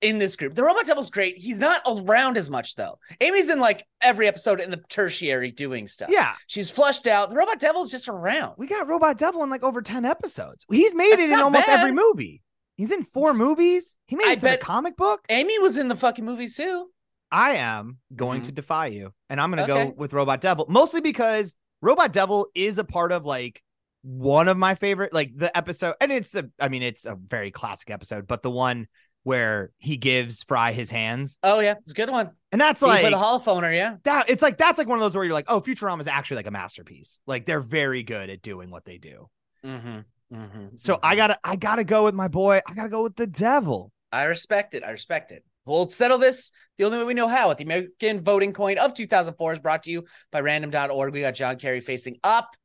in 0.00 0.18
this 0.18 0.36
group. 0.36 0.54
The 0.54 0.62
robot 0.62 0.86
devil's 0.86 1.10
great. 1.10 1.36
He's 1.36 1.60
not 1.60 1.82
around 1.86 2.36
as 2.36 2.48
much 2.50 2.74
though. 2.74 2.98
Amy's 3.20 3.50
in 3.50 3.60
like 3.60 3.86
every 4.00 4.26
episode 4.26 4.60
in 4.60 4.70
the 4.70 4.82
tertiary 4.88 5.50
doing 5.50 5.86
stuff. 5.86 6.08
Yeah, 6.10 6.34
She's 6.46 6.70
flushed 6.70 7.06
out. 7.06 7.30
The 7.30 7.36
robot 7.36 7.58
devil's 7.60 7.90
just 7.90 8.08
around. 8.08 8.54
we 8.58 8.66
got 8.66 8.88
Robot 8.88 9.18
Devil 9.18 9.42
in 9.42 9.50
like 9.50 9.62
over 9.62 9.82
10 9.82 10.04
episodes. 10.04 10.64
He's 10.70 10.94
made 10.94 11.12
That's 11.12 11.22
it 11.22 11.30
in 11.32 11.38
almost 11.40 11.66
bad. 11.66 11.78
every 11.80 11.92
movie. 11.92 12.42
He's 12.76 12.90
in 12.92 13.04
four 13.04 13.34
movies. 13.34 13.96
He 14.06 14.16
made 14.16 14.28
I 14.28 14.32
it 14.32 14.38
to 14.40 14.48
the 14.48 14.56
comic 14.56 14.96
book. 14.96 15.20
Amy 15.28 15.58
was 15.58 15.76
in 15.76 15.88
the 15.88 15.96
fucking 15.96 16.24
movies 16.24 16.56
too. 16.56 16.88
I 17.30 17.56
am 17.56 17.98
going 18.16 18.40
Mhm. 18.40 18.46
to 18.46 18.52
defy 18.52 18.86
you, 18.86 19.12
and 19.28 19.40
I'm 19.40 19.50
going 19.52 19.64
to 19.66 19.72
Okay. 19.72 19.84
go 19.90 19.94
with 19.96 20.12
Robot 20.14 20.40
Devil, 20.40 20.66
mostly 20.68 21.00
because 21.00 21.54
Robot 21.82 22.12
Devil 22.12 22.48
is 22.54 22.78
a 22.78 22.84
part 22.84 23.12
of 23.12 23.24
like 23.26 23.62
one 24.02 24.48
of 24.48 24.56
my 24.56 24.74
favorite, 24.74 25.12
like 25.12 25.30
the 25.36 25.54
episode, 25.56 25.94
and 26.00 26.10
it's 26.10 26.34
a, 26.34 26.48
I 26.58 26.68
mean, 26.70 26.82
it's 26.82 27.04
a 27.04 27.14
very 27.14 27.50
classic 27.50 27.90
episode, 27.90 28.26
but 28.26 28.42
the 28.42 28.50
one 28.50 28.88
where 29.22 29.70
he 29.78 29.96
gives 29.96 30.42
Fry 30.42 30.72
his 30.72 30.90
hands, 30.90 31.38
Oh 31.42 31.60
yeah, 31.60 31.74
it's 31.78 31.90
a 31.92 31.94
good 31.94 32.10
one. 32.10 32.30
and 32.52 32.60
that's 32.60 32.82
like 32.82 33.04
the 33.04 33.10
holophoner, 33.16 33.74
yeah. 33.74 33.96
that. 34.04 34.30
It's 34.30 34.42
like 34.42 34.58
that's 34.58 34.78
like 34.78 34.88
one 34.88 34.98
of 34.98 35.02
those 35.02 35.14
where 35.14 35.24
you're 35.24 35.34
like, 35.34 35.46
oh, 35.48 35.60
Futurama 35.60 36.00
is 36.00 36.08
actually 36.08 36.36
like 36.36 36.46
a 36.46 36.50
masterpiece. 36.50 37.20
Like 37.26 37.46
they're 37.46 37.60
very 37.60 38.02
good 38.02 38.30
at 38.30 38.42
doing 38.42 38.70
what 38.70 38.84
they 38.84 38.98
do. 38.98 39.28
Mm-hmm. 39.64 39.98
Mm-hmm. 40.34 40.66
So 40.76 40.98
I 41.02 41.16
gotta, 41.16 41.38
I 41.42 41.56
gotta 41.56 41.84
go 41.84 42.04
with 42.04 42.14
my 42.14 42.28
boy. 42.28 42.60
I 42.66 42.74
gotta 42.74 42.88
go 42.88 43.02
with 43.02 43.16
the 43.16 43.26
Devil. 43.26 43.92
I 44.12 44.24
respect 44.24 44.74
it. 44.74 44.84
I 44.84 44.90
respect 44.90 45.32
it. 45.32 45.44
We'll 45.66 45.88
settle 45.88 46.18
this 46.18 46.50
the 46.78 46.84
only 46.84 46.98
way 46.98 47.04
we 47.04 47.14
know 47.14 47.28
how 47.28 47.48
with 47.48 47.58
the 47.58 47.64
American 47.64 48.22
voting 48.24 48.52
coin 48.52 48.78
of 48.78 48.94
2004 48.94 49.52
is 49.52 49.58
brought 49.58 49.82
to 49.84 49.90
you 49.90 50.04
by 50.32 50.40
random.org. 50.40 51.12
We 51.12 51.20
got 51.20 51.34
John 51.34 51.56
Kerry 51.58 51.80
facing 51.80 52.18
up. 52.24 52.56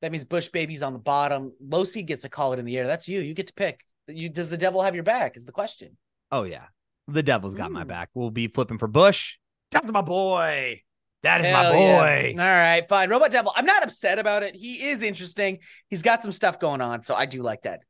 That 0.00 0.10
means 0.10 0.24
Bush 0.24 0.48
Baby's 0.48 0.82
on 0.82 0.94
the 0.94 0.98
bottom. 0.98 1.52
Losi 1.64 2.04
gets 2.06 2.24
a 2.24 2.28
call 2.28 2.54
it 2.54 2.58
in 2.58 2.64
the 2.64 2.78
air. 2.78 2.86
That's 2.86 3.08
you. 3.08 3.20
You 3.20 3.34
get 3.34 3.48
to 3.48 3.54
pick. 3.54 3.84
You 4.12 4.28
does 4.28 4.50
the 4.50 4.56
devil 4.56 4.82
have 4.82 4.94
your 4.94 5.04
back? 5.04 5.36
Is 5.36 5.44
the 5.44 5.52
question. 5.52 5.96
Oh 6.32 6.44
yeah, 6.44 6.66
the 7.08 7.22
Devil's 7.22 7.54
got 7.54 7.70
my 7.70 7.84
back. 7.84 8.10
We'll 8.14 8.30
be 8.30 8.48
flipping 8.48 8.78
for 8.78 8.86
Bush. 8.86 9.38
That's 9.70 9.90
my 9.90 10.02
boy. 10.02 10.82
That 11.22 11.40
is 11.40 11.46
Hell 11.46 11.72
my 11.72 11.78
yeah. 11.78 11.98
boy. 11.98 12.42
All 12.42 12.48
right, 12.48 12.88
fine. 12.88 13.10
Robot 13.10 13.30
Devil. 13.30 13.52
I'm 13.54 13.66
not 13.66 13.82
upset 13.82 14.18
about 14.18 14.42
it. 14.42 14.54
He 14.54 14.88
is 14.88 15.02
interesting. 15.02 15.58
He's 15.88 16.02
got 16.02 16.22
some 16.22 16.32
stuff 16.32 16.58
going 16.58 16.80
on, 16.80 17.02
so 17.02 17.14
I 17.14 17.26
do 17.26 17.42
like 17.42 17.62
that. 17.62 17.80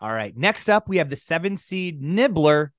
All 0.00 0.12
right. 0.12 0.36
Next 0.36 0.68
up, 0.68 0.88
we 0.88 0.98
have 0.98 1.08
the 1.08 1.16
seven 1.16 1.56
seed 1.56 2.02
Nibbler 2.02 2.72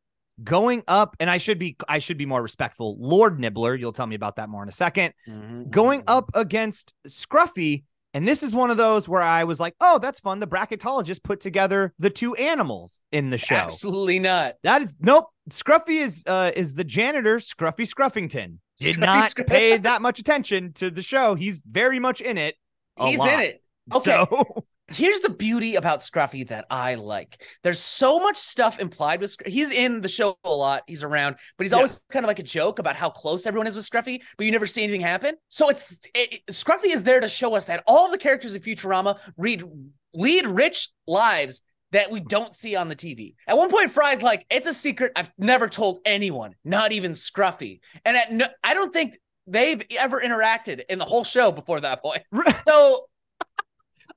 going 0.43 0.83
up, 0.87 1.15
and 1.19 1.29
I 1.29 1.37
should 1.37 1.57
be 1.57 1.75
I 1.89 1.99
should 1.99 2.17
be 2.17 2.25
more 2.25 2.41
respectful. 2.41 2.97
Lord 2.99 3.39
Nibbler. 3.39 3.75
You'll 3.75 3.93
tell 3.93 4.05
me 4.05 4.15
about 4.15 4.35
that 4.35 4.49
more 4.49 4.61
in 4.63 4.69
a 4.69 4.71
2nd 4.71 5.11
Mm-hmm. 5.27 5.69
Going 5.69 6.03
up 6.07 6.29
against 6.33 6.93
Scruffy, 7.07 7.83
and 8.15 8.25
this 8.25 8.43
is 8.43 8.55
one 8.55 8.71
of 8.71 8.77
those 8.77 9.09
where 9.09 9.21
I 9.21 9.43
was 9.43 9.59
like, 9.59 9.75
oh, 9.81 9.99
that's 9.99 10.21
fun. 10.21 10.39
The 10.39 10.47
bracketologist 10.47 11.21
put 11.21 11.41
together 11.41 11.93
the 11.99 12.09
two 12.09 12.33
animals 12.35 13.01
in 13.11 13.29
the 13.29 13.37
show. 13.37 13.55
Absolutely 13.55 14.19
not. 14.19 14.55
That 14.63 14.81
is 14.81 14.95
nope. 15.01 15.27
Scruffy 15.49 16.01
is 16.01 16.23
uh 16.25 16.51
is 16.55 16.75
the 16.75 16.85
janitor, 16.85 17.39
Scruffy 17.39 17.85
Scruffington. 17.85 18.59
Did 18.77 18.95
Scruffy 18.95 18.99
not 18.99 19.29
Scruff- 19.31 19.47
pay 19.47 19.75
that 19.75 20.01
much 20.01 20.19
attention 20.19 20.71
to 20.75 20.89
the 20.89 21.01
show. 21.01 21.35
He's 21.35 21.61
very 21.69 21.99
much 21.99 22.21
in 22.21 22.37
it. 22.37 22.55
He's 22.97 23.19
lot. 23.19 23.33
in 23.33 23.39
it. 23.41 23.61
Okay. 23.93 24.25
So 24.29 24.65
Here's 24.89 25.21
the 25.21 25.31
beauty 25.31 25.75
about 25.75 25.99
Scruffy 25.99 26.47
that 26.49 26.65
I 26.69 26.95
like. 26.95 27.41
There's 27.63 27.79
so 27.79 28.19
much 28.19 28.37
stuff 28.37 28.79
implied 28.79 29.19
with 29.19 29.35
Scruffy. 29.35 29.47
He's 29.47 29.71
in 29.71 30.01
the 30.01 30.07
show 30.09 30.37
a 30.43 30.49
lot. 30.49 30.83
He's 30.85 31.01
around, 31.01 31.37
but 31.57 31.63
he's 31.63 31.71
Yeah. 31.71 31.77
always 31.77 32.01
kind 32.09 32.23
of 32.23 32.27
like 32.27 32.39
a 32.39 32.43
joke 32.43 32.77
about 32.77 32.95
how 32.95 33.09
close 33.09 33.47
everyone 33.47 33.65
is 33.65 33.75
with 33.75 33.89
Scruffy, 33.89 34.21
but 34.37 34.45
you 34.45 34.51
never 34.51 34.67
see 34.67 34.83
anything 34.83 35.01
happen. 35.01 35.35
So 35.49 35.69
it's 35.69 35.99
it, 36.13 36.45
Scruffy 36.47 36.93
is 36.93 37.03
there 37.03 37.19
to 37.19 37.27
show 37.27 37.55
us 37.55 37.65
that 37.65 37.83
all 37.87 38.11
the 38.11 38.17
characters 38.17 38.53
in 38.53 38.61
Futurama 38.61 39.17
read 39.37 39.63
lead 40.13 40.45
rich 40.45 40.89
lives 41.07 41.61
that 41.91 42.11
we 42.11 42.19
don't 42.19 42.53
see 42.53 42.75
on 42.75 42.87
the 42.87 42.95
TV. 42.95 43.35
At 43.47 43.57
one 43.57 43.69
point, 43.69 43.91
Fry's 43.91 44.21
like, 44.21 44.45
"It's 44.49 44.67
a 44.67 44.73
secret 44.73 45.13
I've 45.15 45.31
never 45.37 45.67
told 45.67 45.99
anyone, 46.05 46.55
not 46.63 46.91
even 46.91 47.13
Scruffy." 47.13 47.79
And 48.05 48.15
at 48.17 48.31
no, 48.31 48.45
I 48.63 48.73
don't 48.75 48.93
think 48.93 49.17
they've 49.47 49.81
ever 49.97 50.21
interacted 50.21 50.83
in 50.89 50.99
the 50.99 51.05
whole 51.05 51.23
show 51.23 51.51
before 51.51 51.79
that 51.81 52.01
point. 52.01 52.23
So 52.67 53.07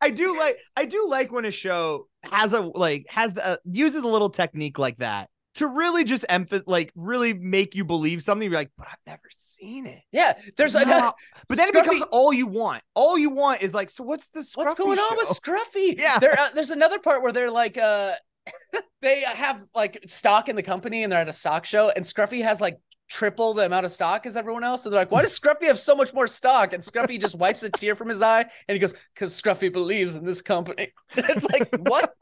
I 0.00 0.11
do 0.11 0.38
like 0.38 0.59
I 0.76 0.85
do 0.85 1.07
like 1.09 1.33
when 1.33 1.45
a 1.45 1.50
show 1.50 2.07
has 2.31 2.52
a 2.52 2.61
like 2.61 3.07
has 3.09 3.35
the 3.35 3.45
uh, 3.47 3.57
uses 3.64 4.02
a 4.02 4.07
little 4.09 4.31
technique 4.31 4.78
like 4.78 4.99
that 4.99 5.28
to 5.55 5.67
really 5.67 6.05
just 6.05 6.25
emphasize 6.28 6.64
like 6.69 6.93
really 6.95 7.35
make 7.35 7.75
you 7.75 7.85
believe 7.85 8.23
something. 8.23 8.49
You're 8.49 8.59
like, 8.61 8.71
but 8.78 8.87
I've 8.88 8.99
never 9.07 9.23
seen 9.31 9.87
it. 9.87 10.00
yeah, 10.12 10.35
there's 10.57 10.75
No. 10.75 10.83
a. 10.83 11.14
But 11.49 11.59
then 11.59 11.69
it 11.69 11.75
becomes 11.75 12.02
all 12.12 12.33
you 12.33 12.47
want. 12.47 12.83
All 12.95 13.19
you 13.19 13.31
want 13.31 13.62
is 13.62 13.75
like, 13.75 13.90
so 13.90 14.05
what's 14.05 14.31
this? 14.31 14.55
What's 14.55 14.75
going 14.75 14.99
on 14.99 15.17
with 15.17 15.28
Scruffy? 15.28 15.99
Yeah. 15.99 16.19
There, 16.21 16.33
uh, 16.38 16.49
there's 16.55 16.71
another 16.71 16.99
part 17.00 17.23
where 17.23 17.33
they're 17.33 17.50
like, 17.50 17.76
uh, 17.76 18.12
they 19.02 19.21
have 19.23 19.64
like 19.75 19.99
stock 20.07 20.49
in 20.49 20.55
the 20.55 20.62
company 20.62 21.02
and 21.02 21.12
they're 21.12 21.21
at 21.21 21.28
a 21.28 21.33
stock 21.33 21.64
show, 21.64 21.90
and 21.95 22.05
Scruffy 22.05 22.43
has 22.43 22.61
like 22.61 22.78
triple 23.08 23.54
the 23.54 23.66
amount 23.66 23.86
of 23.86 23.92
stock 23.92 24.26
as 24.26 24.36
everyone 24.36 24.64
else. 24.64 24.82
So 24.82 24.90
they're 24.90 25.00
like, 25.00 25.10
why 25.10 25.22
does 25.22 25.38
Scruffy 25.38 25.64
have 25.64 25.78
so 25.78 25.94
much 25.94 26.14
more 26.14 26.26
stock? 26.26 26.72
And 26.72 26.82
Scruffy 26.82 27.20
just 27.20 27.34
wipes 27.34 27.62
a 27.62 27.70
tear 27.70 27.94
from 27.94 28.08
his 28.08 28.22
eye 28.22 28.42
and 28.42 28.74
he 28.74 28.78
goes, 28.78 28.94
because 29.14 29.40
Scruffy 29.40 29.72
believes 29.72 30.16
in 30.16 30.24
this 30.24 30.42
company. 30.42 30.92
it's 31.16 31.44
like, 31.50 31.68
what? 31.78 32.14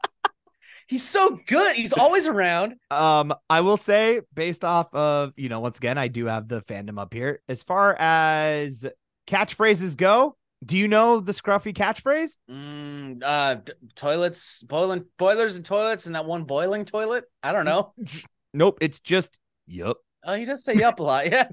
He's 0.87 1.03
so 1.03 1.39
good. 1.47 1.75
He's 1.75 1.91
always 1.91 2.27
around. 2.27 2.75
Um, 2.89 3.33
I 3.49 3.59
will 3.59 3.75
say, 3.75 4.21
based 4.33 4.63
off 4.63 4.93
of 4.93 5.33
you 5.35 5.49
know, 5.49 5.59
once 5.59 5.77
again, 5.77 5.97
I 5.97 6.07
do 6.07 6.27
have 6.27 6.47
the 6.47 6.61
fandom 6.61 6.97
up 6.97 7.13
here. 7.13 7.41
As 7.49 7.61
far 7.61 7.93
as 7.99 8.85
catchphrases 9.27 9.97
go, 9.97 10.37
do 10.65 10.77
you 10.77 10.87
know 10.87 11.19
the 11.19 11.33
Scruffy 11.33 11.73
catchphrase? 11.73 12.37
Mm, 12.49 13.21
uh, 13.21 13.55
d- 13.55 13.73
toilets, 13.95 14.63
boiling, 14.63 15.03
boilers 15.17 15.57
and 15.57 15.65
toilets, 15.65 16.05
and 16.05 16.15
that 16.15 16.25
one 16.25 16.45
boiling 16.45 16.85
toilet. 16.85 17.25
I 17.43 17.51
don't 17.51 17.65
know. 17.65 17.93
Nope, 18.53 18.79
it's 18.81 19.01
just 19.01 19.37
yup. 19.67 19.97
Oh, 20.27 20.33
he 20.35 20.45
does 20.45 20.63
say 20.63 20.75
yup 20.75 20.99
a 20.99 21.03
lot. 21.03 21.25
Yeah. 21.31 21.47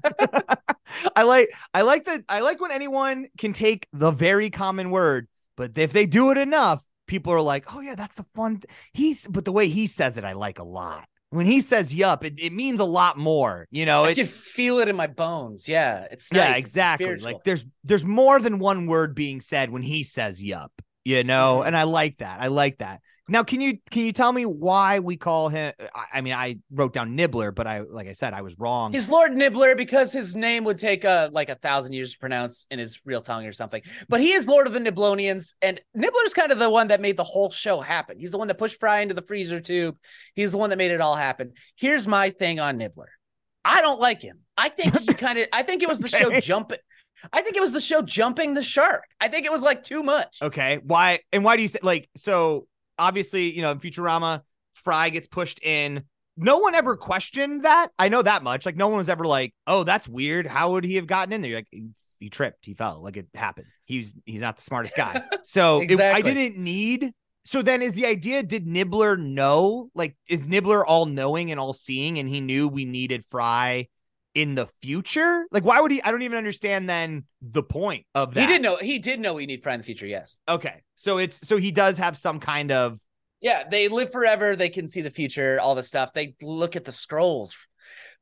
I 1.15 1.23
like 1.23 1.49
I 1.73 1.81
like 1.81 2.05
that 2.05 2.23
I 2.29 2.41
like 2.41 2.59
when 2.61 2.71
anyone 2.71 3.27
can 3.37 3.53
take 3.53 3.87
the 3.93 4.11
very 4.11 4.49
common 4.49 4.91
word, 4.91 5.27
but 5.57 5.77
if 5.77 5.93
they 5.93 6.05
do 6.05 6.31
it 6.31 6.37
enough, 6.37 6.85
people 7.07 7.33
are 7.33 7.41
like, 7.41 7.73
"Oh 7.73 7.79
yeah, 7.79 7.95
that's 7.95 8.15
the 8.17 8.25
fun." 8.35 8.57
th-" 8.59 8.65
He's 8.93 9.27
but 9.27 9.45
the 9.45 9.51
way 9.51 9.67
he 9.69 9.87
says 9.87 10.17
it, 10.17 10.23
I 10.25 10.33
like 10.33 10.59
a 10.59 10.63
lot. 10.63 11.05
When 11.31 11.45
he 11.45 11.59
says 11.61 11.93
"yup," 11.95 12.23
it, 12.23 12.35
it 12.37 12.53
means 12.53 12.79
a 12.79 12.85
lot 12.85 13.17
more. 13.17 13.67
You 13.71 13.85
know, 13.85 14.05
I 14.05 14.13
can 14.13 14.25
feel 14.25 14.79
it 14.79 14.87
in 14.87 14.95
my 14.95 15.07
bones. 15.07 15.67
Yeah, 15.67 16.07
it's 16.11 16.31
yeah, 16.31 16.51
It's 16.51 16.59
exactly. 16.59 17.17
Like 17.17 17.43
there's 17.43 17.65
there's 17.83 18.05
more 18.05 18.39
than 18.39 18.59
one 18.59 18.85
word 18.87 19.15
being 19.15 19.41
said 19.41 19.69
when 19.69 19.81
he 19.83 20.03
says 20.03 20.43
"yup." 20.43 20.71
You 21.03 21.23
know, 21.23 21.61
Mhm. 21.63 21.67
and 21.67 21.77
I 21.77 21.83
like 21.83 22.17
that. 22.17 22.41
I 22.41 22.47
like 22.47 22.79
that. 22.79 23.01
Now, 23.27 23.43
can 23.43 23.59
you 23.59 23.79
can 23.89 24.03
you 24.03 24.11
tell 24.11 24.31
me 24.31 24.45
why 24.45 24.99
we 24.99 25.17
call 25.17 25.49
him? 25.49 25.73
I, 25.95 26.05
I 26.15 26.21
mean, 26.21 26.33
I 26.33 26.57
wrote 26.71 26.93
down 26.93 27.15
Nibbler, 27.15 27.51
but 27.51 27.65
I 27.65 27.79
like 27.79 28.07
I 28.07 28.11
said, 28.11 28.33
I 28.33 28.41
was 28.41 28.57
wrong. 28.59 28.93
He's 28.93 29.09
Lord 29.09 29.35
Nibbler 29.35 29.75
because 29.75 30.13
his 30.13 30.35
name 30.35 30.63
would 30.65 30.77
take 30.77 31.03
uh, 31.05 31.29
like 31.31 31.49
a 31.49 31.55
thousand 31.55 31.93
years 31.93 32.13
to 32.13 32.19
pronounce 32.19 32.67
in 32.69 32.77
his 32.77 33.01
real 33.03 33.21
tongue 33.21 33.45
or 33.45 33.53
something. 33.53 33.81
But 34.09 34.21
he 34.21 34.31
is 34.33 34.47
Lord 34.47 34.67
of 34.67 34.73
the 34.73 34.79
Nibblonians, 34.79 35.55
and 35.61 35.81
Nibbler's 35.95 36.35
kind 36.35 36.51
of 36.51 36.59
the 36.59 36.69
one 36.69 36.89
that 36.89 37.01
made 37.01 37.17
the 37.17 37.23
whole 37.23 37.49
show 37.49 37.79
happen. 37.79 38.19
He's 38.19 38.31
the 38.31 38.37
one 38.37 38.47
that 38.47 38.59
pushed 38.59 38.79
Fry 38.79 38.99
into 38.99 39.15
the 39.15 39.23
freezer 39.23 39.59
tube. 39.59 39.97
He's 40.35 40.51
the 40.51 40.59
one 40.59 40.69
that 40.69 40.77
made 40.77 40.91
it 40.91 41.01
all 41.01 41.15
happen. 41.15 41.53
Here's 41.75 42.07
my 42.07 42.29
thing 42.29 42.59
on 42.59 42.77
Nibbler. 42.77 43.09
I 43.63 43.81
don't 43.81 43.99
like 43.99 44.21
him. 44.21 44.41
I 44.55 44.69
think 44.69 44.99
he 44.99 45.07
kind 45.13 45.39
of. 45.39 45.47
I 45.51 45.63
think 45.63 45.81
it 45.81 45.89
was 45.89 45.99
the 45.99 46.07
show 46.07 46.39
jumping. 46.39 46.77
I 47.33 47.41
think 47.41 47.57
it 47.57 47.61
was 47.61 47.71
the 47.71 47.79
show 47.79 48.03
jumping 48.03 48.53
the 48.53 48.61
shark. 48.61 49.03
I 49.19 49.29
think 49.29 49.47
it 49.47 49.51
was 49.51 49.63
like 49.63 49.83
too 49.83 50.03
much. 50.03 50.37
Okay. 50.43 50.79
Why 50.83 51.21
and 51.33 51.43
why 51.43 51.55
do 51.55 51.63
you 51.63 51.67
say 51.67 51.79
like 51.81 52.07
so 52.15 52.67
obviously, 52.97 53.51
you 53.55 53.61
know, 53.61 53.71
in 53.71 53.79
Futurama, 53.79 54.41
Fry 54.73 55.09
gets 55.09 55.27
pushed 55.27 55.59
in. 55.63 56.03
No 56.37 56.57
one 56.57 56.75
ever 56.75 56.97
questioned 56.97 57.63
that. 57.63 57.89
I 57.97 58.09
know 58.09 58.21
that 58.21 58.43
much. 58.43 58.65
Like 58.65 58.75
no 58.75 58.89
one 58.89 58.97
was 58.97 59.09
ever 59.09 59.25
like, 59.25 59.53
"Oh, 59.67 59.83
that's 59.83 60.07
weird. 60.07 60.45
How 60.47 60.71
would 60.71 60.83
he 60.83 60.95
have 60.95 61.07
gotten 61.07 61.31
in 61.33 61.41
there?" 61.41 61.51
You're 61.51 61.59
like 61.59 61.85
he, 62.19 62.29
tripped, 62.29 62.65
he 62.65 62.73
fell. 62.73 63.01
Like 63.01 63.15
it 63.17 63.27
happened. 63.33 63.67
He's 63.85 64.15
he's 64.25 64.41
not 64.41 64.57
the 64.57 64.63
smartest 64.63 64.95
guy. 64.95 65.21
So 65.43 65.79
it- 65.81 65.99
I 66.01 66.21
didn't 66.21 66.57
need 66.57 67.13
so 67.45 67.61
then 67.61 67.83
is 67.83 67.93
the 67.93 68.07
idea 68.07 68.41
did 68.41 68.65
Nibbler 68.65 69.15
know? 69.15 69.89
Like 69.93 70.17
is 70.27 70.47
Nibbler 70.47 70.85
all 70.85 71.05
knowing 71.05 71.51
and 71.51 71.59
all 71.59 71.71
seeing 71.73 72.17
and 72.17 72.27
he 72.27 72.41
knew 72.41 72.67
we 72.67 72.83
needed 72.85 73.23
Fry 73.29 73.87
in 74.35 74.53
the 74.53 74.67
future? 74.81 75.45
Like 75.51 75.63
why 75.63 75.81
would 75.81 75.91
he 75.91 76.03
I 76.03 76.11
don't 76.11 76.21
even 76.21 76.37
understand 76.37 76.87
then 76.87 77.23
the 77.41 77.63
point 77.63 78.05
of 78.13 78.33
that. 78.33 78.41
He 78.41 78.45
didn't 78.45 78.61
know. 78.61 78.75
He 78.75 78.99
did 78.99 79.19
know 79.19 79.33
we 79.33 79.45
need 79.45 79.63
Fry 79.63 79.73
in 79.73 79.79
the 79.79 79.85
future. 79.85 80.05
Yes. 80.05 80.39
Okay. 80.47 80.83
So 80.95 81.17
it's 81.17 81.47
so 81.47 81.57
he 81.57 81.71
does 81.71 81.97
have 81.97 82.17
some 82.17 82.39
kind 82.39 82.71
of 82.71 82.99
Yeah, 83.41 83.63
they 83.69 83.87
live 83.87 84.11
forever. 84.11 84.55
They 84.55 84.69
can 84.69 84.87
see 84.87 85.01
the 85.01 85.09
future, 85.09 85.59
all 85.59 85.73
the 85.73 85.83
stuff. 85.83 86.13
They 86.13 86.35
look 86.41 86.75
at 86.75 86.85
the 86.85 86.91
scrolls. 86.91 87.55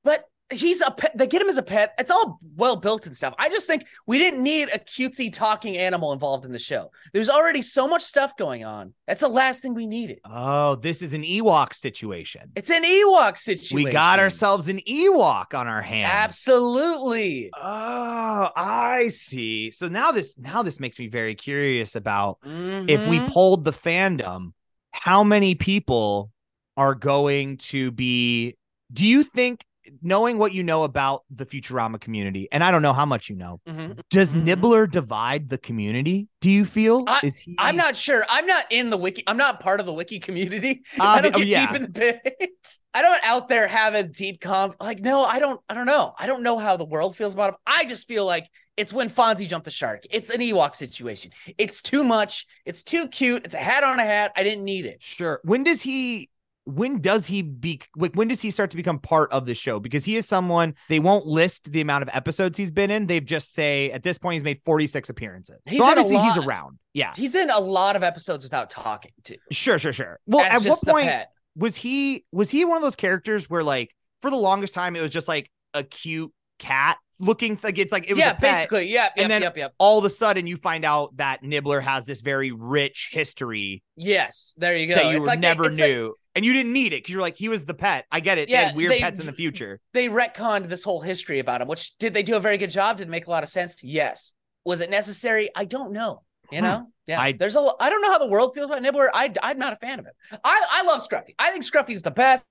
But 0.04 0.24
he's 0.52 0.82
a 0.82 0.92
pet. 0.92 1.18
They 1.18 1.28
get 1.28 1.42
him 1.42 1.50
as 1.50 1.58
a 1.58 1.64
pet. 1.64 1.94
It's 1.98 2.12
all 2.12 2.40
well 2.56 2.76
built 2.76 3.08
and 3.08 3.16
stuff. 3.16 3.34
I 3.40 3.50
just 3.50 3.68
think 3.68 3.86
we 4.06 4.18
didn't 4.18 4.44
need 4.44 4.70
a 4.70 4.80
cutesy 4.80 5.32
talking 5.32 5.78
animal 5.78 6.14
involved 6.14 6.46
in 6.46 6.52
the 6.52 6.60
show. 6.60 6.92
There's 7.14 7.30
already 7.30 7.62
so 7.62 7.88
much 7.88 8.02
stuff 8.02 8.36
going 8.38 8.64
on. 8.64 8.94
That's 9.08 9.22
the 9.22 9.28
last 9.30 9.62
thing 9.62 9.74
we 9.74 9.88
needed. 9.88 10.20
Oh, 10.26 10.76
this 10.76 11.02
is 11.02 11.14
an 11.14 11.24
Ewok 11.24 11.74
situation. 11.74 12.52
It's 12.56 12.70
an 12.70 12.84
Ewok 12.84 13.38
situation. 13.38 13.76
We 13.76 13.86
got 13.92 14.20
ourselves 14.20 14.68
an 14.68 14.80
Ewok 14.80 15.54
on 15.58 15.68
our 15.68 15.82
hands. 15.82 16.12
Absolutely. 16.14 17.50
Oh, 17.56 18.50
I 18.56 19.08
see. 19.10 19.72
So 19.72 19.88
now 19.88 20.12
this 20.12 20.38
now 20.38 20.62
this 20.64 20.80
makes 20.80 21.00
me 21.00 21.08
very 21.08 21.36
curious 21.36 21.96
about 21.96 22.38
if 22.44 23.06
we 23.08 23.20
Mhm. 23.20 23.28
polled 23.30 23.66
the 23.66 23.72
fandom, 23.74 24.52
how 24.92 25.24
many 25.24 25.56
people 25.56 26.32
are 26.78 26.96
going 26.96 27.58
to 27.58 27.92
be 27.92 28.56
do 28.92 29.08
you 29.08 29.24
think 29.24 29.64
knowing 30.02 30.38
what 30.38 30.54
you 30.54 30.64
know 30.64 30.84
about 30.84 31.24
the 31.30 31.46
Futurama 31.46 32.00
community, 32.00 32.48
and 32.52 32.64
I 32.64 32.72
don't 32.72 32.82
know 32.82 32.94
how 32.94 33.06
much 33.06 33.30
you 33.30 33.36
know, 33.36 33.60
Mhm. 33.68 34.00
does 34.10 34.34
Mhm. 34.34 34.44
Nibbler 34.44 34.88
divide 34.88 35.50
the 35.50 35.58
community? 35.58 36.28
Do 36.42 36.50
you 36.50 36.66
feel? 36.66 37.04
I- 37.08 37.20
is 37.24 37.40
he 37.40 37.56
I'm 37.58 37.76
not 37.76 37.96
sure. 37.96 38.26
I'm 38.30 38.46
not 38.46 38.66
in 38.70 38.90
the 38.90 38.98
wiki. 38.98 39.24
I'm 39.28 39.38
not 39.38 39.60
part 39.60 39.80
of 39.80 39.86
the 39.86 39.94
wiki 39.94 40.20
community. 40.20 40.84
Uh, 41.00 41.04
I 41.04 41.22
don't 41.22 41.36
oh, 41.36 41.40
get 41.40 41.48
yeah. 41.48 41.68
deep 41.68 41.76
in 41.76 41.84
the 41.84 41.90
pit. 41.92 42.80
I 42.94 43.02
don't 43.02 43.24
out 43.26 43.50
there 43.50 43.68
have 43.68 43.94
a 43.96 44.04
deep 44.04 44.40
comp. 44.42 44.76
Like, 44.80 45.00
no, 45.00 45.24
I 45.24 45.40
don't. 45.40 45.60
I 45.70 45.74
don't 45.74 45.86
know. 45.86 46.14
I 46.18 46.28
don't 46.28 46.44
know 46.44 46.58
how 46.58 46.78
the 46.78 46.86
world 46.86 47.16
feels 47.16 47.34
about 47.34 47.50
him. 47.52 47.56
I 47.66 47.86
just 47.86 48.08
feel 48.08 48.26
like 48.26 48.48
it's 48.78 48.92
when 48.94 49.10
Fonzie 49.10 49.48
jumped 49.48 49.66
the 49.66 49.72
shark. 49.72 50.04
It's 50.10 50.30
an 50.32 50.42
Ewok 50.42 50.76
situation. 50.76 51.32
It's 51.58 51.82
too 51.82 52.04
much. 52.04 52.46
It's 52.66 52.84
too 52.84 53.08
cute. 53.08 53.46
It's 53.46 53.54
a 53.54 53.60
hat 53.60 53.84
on 53.84 54.00
a 54.00 54.04
hat. 54.04 54.32
I 54.36 54.44
didn't 54.44 54.64
need 54.64 54.86
it. 54.86 54.98
Sure. 55.02 55.40
When 55.44 55.64
does 55.64 55.82
he 55.82 56.30
when 56.66 57.00
does 57.02 57.28
he 57.28 57.42
be 57.42 57.82
like 57.98 58.16
when 58.16 58.28
does 58.30 58.42
he 58.42 58.50
start 58.50 58.72
to 58.72 58.78
become 58.78 58.98
part 59.00 59.32
of 59.34 59.46
the 59.46 59.54
show? 59.54 59.80
Because 59.80 60.06
he 60.06 60.16
is 60.16 60.26
someone 60.26 60.76
they 60.88 61.00
won't 61.00 61.26
list 61.26 61.72
the 61.72 61.82
amount 61.82 62.04
of 62.04 62.10
episodes 62.14 62.58
he's 62.58 62.72
been 62.72 62.90
in. 62.90 63.06
They've 63.08 63.24
just 63.26 63.54
say 63.54 63.92
at 63.92 64.04
this 64.04 64.18
point 64.18 64.36
he's 64.36 64.44
made 64.44 64.62
46 64.66 65.10
appearances. 65.10 65.60
He's 65.66 65.80
so 65.80 65.86
obviously 65.86 66.18
he's 66.18 66.38
around. 66.38 66.80
Yeah. 66.94 67.14
He's 67.16 67.36
in 67.36 67.50
a 67.50 67.60
lot 67.60 67.96
of 67.96 68.04
episodes 68.04 68.46
without 68.46 68.70
talking 68.70 69.12
to 69.26 69.38
Sure, 69.52 69.78
sure, 69.78 69.92
sure. 69.94 70.20
Well, 70.26 70.46
As 70.46 70.66
at 70.66 70.70
what 70.70 70.80
point 70.86 71.12
was 71.56 71.76
he 71.76 72.26
was 72.32 72.50
he 72.50 72.64
one 72.66 72.78
of 72.78 72.84
those 72.84 72.96
characters 72.96 73.50
where 73.50 73.64
like 73.64 73.94
for 74.22 74.30
the 74.32 74.38
longest 74.38 74.74
time 74.74 74.96
it 74.96 75.02
was 75.02 75.12
just 75.12 75.28
like 75.28 75.52
a 75.74 75.84
cute 75.84 76.32
cat 76.60 76.98
looking 77.20 77.60
like 77.62 77.78
it's 77.78 77.92
like 77.92 78.06
it 78.06 78.12
was 78.12 78.20
yeah, 78.20 78.34
basically. 78.34 78.88
Yep, 78.92 79.12
And 79.18 79.30
then- 79.32 79.42
yep, 79.42 79.58
yep. 79.58 79.74
all 79.80 80.00
of 80.00 80.06
a 80.06 80.10
sudden 80.10 80.48
you 80.48 80.56
find 80.58 80.86
out 80.86 81.16
that 81.18 81.44
Nibbler 81.44 81.82
has 81.82 82.06
this 82.06 82.22
very 82.22 82.52
rich 82.52 83.10
history 83.12 83.84
Yes, 83.98 84.54
there 84.58 84.76
you 84.78 84.88
go. 84.88 84.96
that 84.96 85.12
you 85.12 85.18
It's 85.18 85.28
like 85.28 85.42
they- 85.42 85.48
never 85.48 85.64
like- 85.66 85.74
knew. 85.74 86.16
And 86.36 86.44
you 86.46 86.54
didn't 86.54 86.74
need 86.74 86.94
it 86.94 86.98
because 87.04 87.12
you're 87.14 87.22
like, 87.22 87.36
he 87.36 87.50
was 87.50 87.66
the 87.66 87.74
pet. 87.74 88.06
I 88.12 88.20
get 88.20 88.38
it. 88.38 88.48
They 88.50 88.54
Yeah, 88.54 88.66
had 88.68 88.76
weird 88.76 88.92
they- 88.92 89.00
pets 89.00 89.20
in 89.20 89.26
the 89.26 89.34
future. 89.34 89.80
they 89.94 90.08
retconned 90.08 90.68
this 90.68 90.84
whole 90.84 91.02
history 91.02 91.40
about 91.40 91.62
him, 91.62 91.68
which 91.68 91.98
did 91.98 92.14
they 92.14 92.24
do 92.24 92.36
a 92.36 92.40
very 92.40 92.58
good 92.58 92.72
job? 92.72 92.98
Did 92.98 93.08
it 93.08 93.12
make 93.12 93.28
a 93.28 93.30
lot 93.30 93.44
of 93.44 93.50
sense? 93.50 93.84
Yes. 93.84 94.36
Was 94.66 94.82
it 94.82 94.90
necessary? 94.90 95.50
I 95.56 95.66
don't 95.66 95.92
know. 95.92 96.24
You 96.52 96.62
know? 96.62 96.88
Yeah. 97.08 97.20
I- 97.20 97.32
There's 97.34 97.56
a. 97.56 97.72
I 97.80 97.90
don't 97.90 98.02
know 98.02 98.12
how 98.12 98.20
the 98.20 98.28
world 98.28 98.54
feels 98.54 98.68
about 98.68 98.82
Nibbler. 98.82 99.10
I 99.14 99.34
I'm 99.42 99.58
not 99.58 99.74
a 99.74 99.76
fan 99.78 100.00
of 100.00 100.06
it. 100.06 100.14
I 100.44 100.66
I 100.72 100.84
love 100.84 101.02
Scruffy. 101.08 101.36
I 101.40 101.52
think 101.52 101.64
Scruffy's 101.64 102.02
the 102.04 102.12
best. 102.12 102.46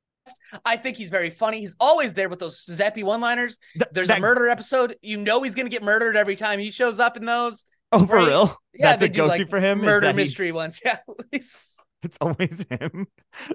I 0.65 0.77
think 0.77 0.97
he's 0.97 1.09
very 1.09 1.31
funny. 1.31 1.59
He's 1.61 1.75
always 1.81 2.13
there 2.13 2.29
with 2.29 2.39
those 2.39 2.65
zappy 2.67 3.03
one-liners. 3.03 3.59
Th- 3.75 3.89
There's 3.93 4.09
that- 4.09 4.19
a 4.19 4.21
murder 4.21 4.49
episode. 4.49 4.97
You 5.03 5.17
know 5.17 5.43
he's 5.43 5.55
gonna 5.55 5.69
get 5.69 5.83
murdered 5.83 6.17
every 6.17 6.37
time 6.37 6.59
he 6.59 6.71
shows 6.71 7.01
up 7.01 7.17
in 7.17 7.25
those. 7.25 7.65
Oh, 7.93 8.07
for 8.07 8.19
real? 8.19 8.57
Yeah, 8.75 8.87
That's 8.91 9.01
they 9.01 9.07
a 9.07 9.09
go-to 9.11 9.29
like, 9.29 9.51
for 9.51 9.61
him. 9.61 9.81
Murder 9.83 10.13
mystery 10.13 10.53
ones. 10.53 10.81
Yeah. 10.85 10.99
It's 12.03 12.19
always 12.21 12.65
him. 12.69 13.07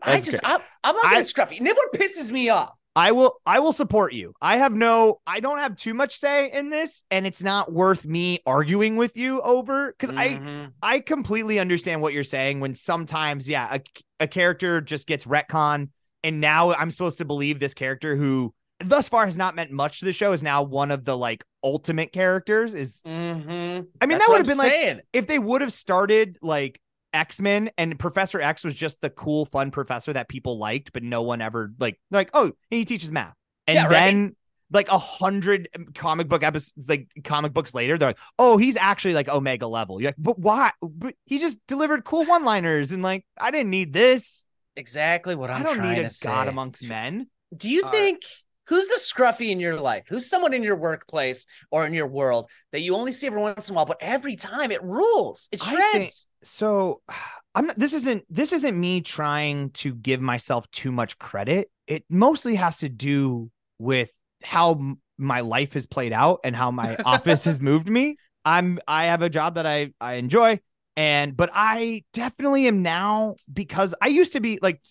I 0.03 0.19
just. 0.21 0.39
I'm, 0.43 0.61
I'm 0.83 0.95
not 0.95 1.05
I- 1.05 1.09
good 1.15 1.19
at 1.19 1.25
Scruffy. 1.25 1.59
Nibbler 1.61 1.83
pisses 1.95 2.31
me 2.31 2.49
off. 2.49 2.71
I 2.95 3.11
will 3.11 3.35
I 3.45 3.59
will 3.59 3.73
support 3.73 4.13
you. 4.13 4.33
I 4.41 4.57
have 4.57 4.73
no 4.73 5.19
I 5.27 5.39
don't 5.39 5.59
have 5.59 5.75
too 5.75 5.93
much 5.93 6.17
say 6.17 6.49
in 6.51 6.71
this 6.71 7.03
and 7.11 7.27
it's 7.27 7.43
not 7.43 7.71
worth 7.71 8.05
me 8.05 8.39
arguing 8.47 8.95
with 8.95 9.15
you 9.15 9.39
over 9.41 9.93
cuz 9.99 10.09
I 10.09 10.29
Mhm. 10.29 10.73
I 10.81 10.99
completely 11.01 11.59
understand 11.59 12.01
what 12.01 12.13
you're 12.13 12.23
saying 12.23 12.59
when 12.59 12.73
sometimes 12.73 13.47
yeah 13.47 13.75
a, 13.75 13.81
a 14.21 14.27
character 14.27 14.81
just 14.81 15.05
gets 15.05 15.27
retcon 15.27 15.89
and 16.23 16.41
now 16.41 16.73
I'm 16.73 16.89
supposed 16.89 17.19
to 17.19 17.25
believe 17.25 17.59
this 17.59 17.75
character 17.75 18.15
who 18.15 18.51
thus 18.79 19.07
far 19.09 19.25
has 19.27 19.37
not 19.37 19.53
meant 19.55 19.69
much 19.69 19.99
to 19.99 20.05
the 20.05 20.13
show 20.13 20.31
is 20.33 20.41
now 20.41 20.63
one 20.63 20.89
of 20.89 21.05
the 21.05 21.15
like 21.15 21.43
ultimate 21.63 22.11
characters 22.11 22.73
is 22.73 23.03
Mhm. 23.05 23.85
I 24.01 24.05
mean 24.07 24.17
That's 24.17 24.25
that 24.25 24.31
would 24.31 24.37
have 24.39 24.47
been 24.47 24.57
like 24.57 25.05
if 25.13 25.27
they 25.27 25.37
would 25.37 25.61
have 25.61 25.71
started 25.73 26.39
like 26.41 26.81
X-Men 27.13 27.69
and 27.77 27.97
Professor 27.97 28.39
X 28.41 28.63
was 28.63 28.75
just 28.75 29.01
the 29.01 29.09
cool, 29.09 29.45
fun 29.45 29.71
professor 29.71 30.13
that 30.13 30.27
people 30.29 30.57
liked, 30.57 30.93
but 30.93 31.03
no 31.03 31.21
one 31.23 31.41
ever 31.41 31.71
like 31.79 31.99
like, 32.11 32.29
oh, 32.33 32.51
he 32.69 32.85
teaches 32.85 33.11
math. 33.11 33.33
And 33.65 33.75
Yeah, 33.75 33.83
right. 33.85 33.91
then 33.91 34.35
like 34.71 34.89
a 34.89 34.97
hundred 34.97 35.69
comic 35.95 36.27
book 36.27 36.43
episodes, 36.43 36.87
like 36.89 37.09
comic 37.23 37.53
books 37.53 37.73
later, 37.73 37.97
they're 37.97 38.09
like, 38.09 38.19
oh, 38.37 38.57
he's 38.57 38.75
actually 38.75 39.13
like 39.13 39.29
Omega 39.29 39.67
level. 39.67 40.01
You're 40.01 40.09
like, 40.09 40.15
but 40.17 40.37
why? 40.37 40.71
But 40.81 41.15
he 41.25 41.39
just 41.39 41.57
delivered 41.67 42.03
cool 42.03 42.25
one-liners, 42.25 42.91
and 42.91 43.01
like, 43.01 43.25
I 43.39 43.51
didn't 43.51 43.69
need 43.69 43.93
this. 43.93 44.43
Exactly 44.75 45.35
what 45.35 45.49
I'm 45.49 45.61
I 45.61 45.63
don't 45.63 45.75
trying 45.77 45.95
need 45.95 46.01
to 46.01 46.07
a 46.07 46.09
say. 46.09 46.27
god 46.27 46.47
amongst 46.49 46.83
men. 46.83 47.27
Do 47.55 47.69
you 47.69 47.83
Uh, 47.83 47.91
think 47.91 48.21
who's 48.67 48.87
the 48.87 48.99
scruffy 48.99 49.49
in 49.49 49.59
your 49.59 49.79
life? 49.79 50.03
Who's 50.09 50.29
someone 50.29 50.53
in 50.53 50.63
your 50.63 50.77
workplace 50.77 51.45
or 51.71 51.85
in 51.85 51.93
your 51.93 52.07
world 52.07 52.47
that 52.71 52.81
you 52.81 52.93
only 52.95 53.11
see 53.13 53.27
every 53.27 53.41
once 53.41 53.69
in 53.69 53.73
a 53.73 53.75
while, 53.75 53.85
but 53.85 53.97
every 54.01 54.35
time 54.35 54.71
it 54.71 54.83
rules? 54.83 55.47
It 55.51 55.61
shreds. 55.61 56.26
So 56.47 57.01
i'm 57.55 57.67
not 57.67 57.77
this 57.79 57.93
isn't 57.93 58.23
this 58.29 58.53
isn't 58.53 58.79
me 58.79 59.01
trying 59.01 59.69
to 59.71 59.93
give 59.95 60.21
myself 60.21 60.69
too 60.71 60.91
much 60.91 61.17
credit. 61.17 61.69
It 61.87 62.03
mostly 62.09 62.55
has 62.55 62.77
to 62.79 62.89
do 62.89 63.49
with 63.79 64.11
how 64.43 64.95
my 65.17 65.39
life 65.41 65.73
has 65.73 65.85
played 65.87 66.13
out 66.13 66.41
and 66.43 66.55
how 66.55 66.69
my 66.69 66.97
office 67.05 67.45
has 67.45 67.59
moved 67.71 67.89
me. 67.89 68.17
I'm 68.45 68.79
i 68.87 69.05
have 69.05 69.21
a 69.21 69.29
job 69.29 69.55
that 69.55 69.65
i 69.65 69.91
i 69.99 70.13
enjoy 70.15 70.59
and 70.95 71.35
but 71.35 71.49
i 71.53 72.03
definitely 72.13 72.67
am 72.67 72.81
now 72.81 73.35
because 73.51 73.93
i 74.01 74.07
used 74.07 74.33
to 74.33 74.39
be 74.39 74.57
like 74.61 74.81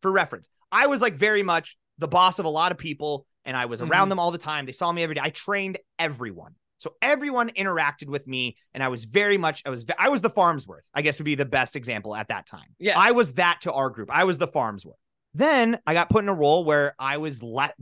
for 0.00 0.10
reference 0.12 0.48
i 0.70 0.86
was 0.86 1.00
like 1.02 1.14
very 1.14 1.42
much 1.42 1.76
the 1.98 2.08
boss 2.08 2.38
of 2.38 2.44
a 2.44 2.48
lot 2.48 2.70
of 2.72 2.78
people 2.78 3.26
and 3.44 3.56
i 3.56 3.66
was 3.66 3.82
around 3.82 4.06
Mhm. 4.06 4.10
them 4.10 4.18
all 4.20 4.30
the 4.30 4.38
time. 4.38 4.64
They 4.66 4.72
saw 4.72 4.92
me 4.92 5.02
every 5.02 5.14
day. 5.16 5.20
I 5.24 5.30
trained 5.30 5.78
everyone 5.98 6.54
so 6.84 6.94
everyone 7.00 7.48
interacted 7.50 8.08
with 8.08 8.26
me, 8.26 8.56
and 8.74 8.82
I 8.82 8.88
was 8.88 9.06
very 9.06 9.38
much 9.38 9.62
I 9.64 9.70
was 9.70 9.86
I 9.98 10.10
was 10.10 10.20
the 10.20 10.30
Farmsworth. 10.30 10.86
I 10.94 11.00
guess 11.00 11.18
would 11.18 11.24
be 11.24 11.34
the 11.34 11.46
best 11.46 11.76
example 11.76 12.14
at 12.14 12.28
that 12.28 12.46
time. 12.46 12.76
Yeah. 12.78 12.98
I 12.98 13.12
was 13.12 13.34
that 13.34 13.62
to 13.62 13.72
our 13.72 13.88
group. 13.88 14.10
I 14.12 14.24
was 14.24 14.36
the 14.36 14.46
Farmsworth. 14.46 14.98
Then 15.32 15.78
I 15.86 15.94
got 15.94 16.10
put 16.10 16.22
in 16.22 16.28
a 16.28 16.34
role 16.34 16.62
where 16.64 16.94
I 16.98 17.16
was 17.16 17.42
le- 17.42 17.72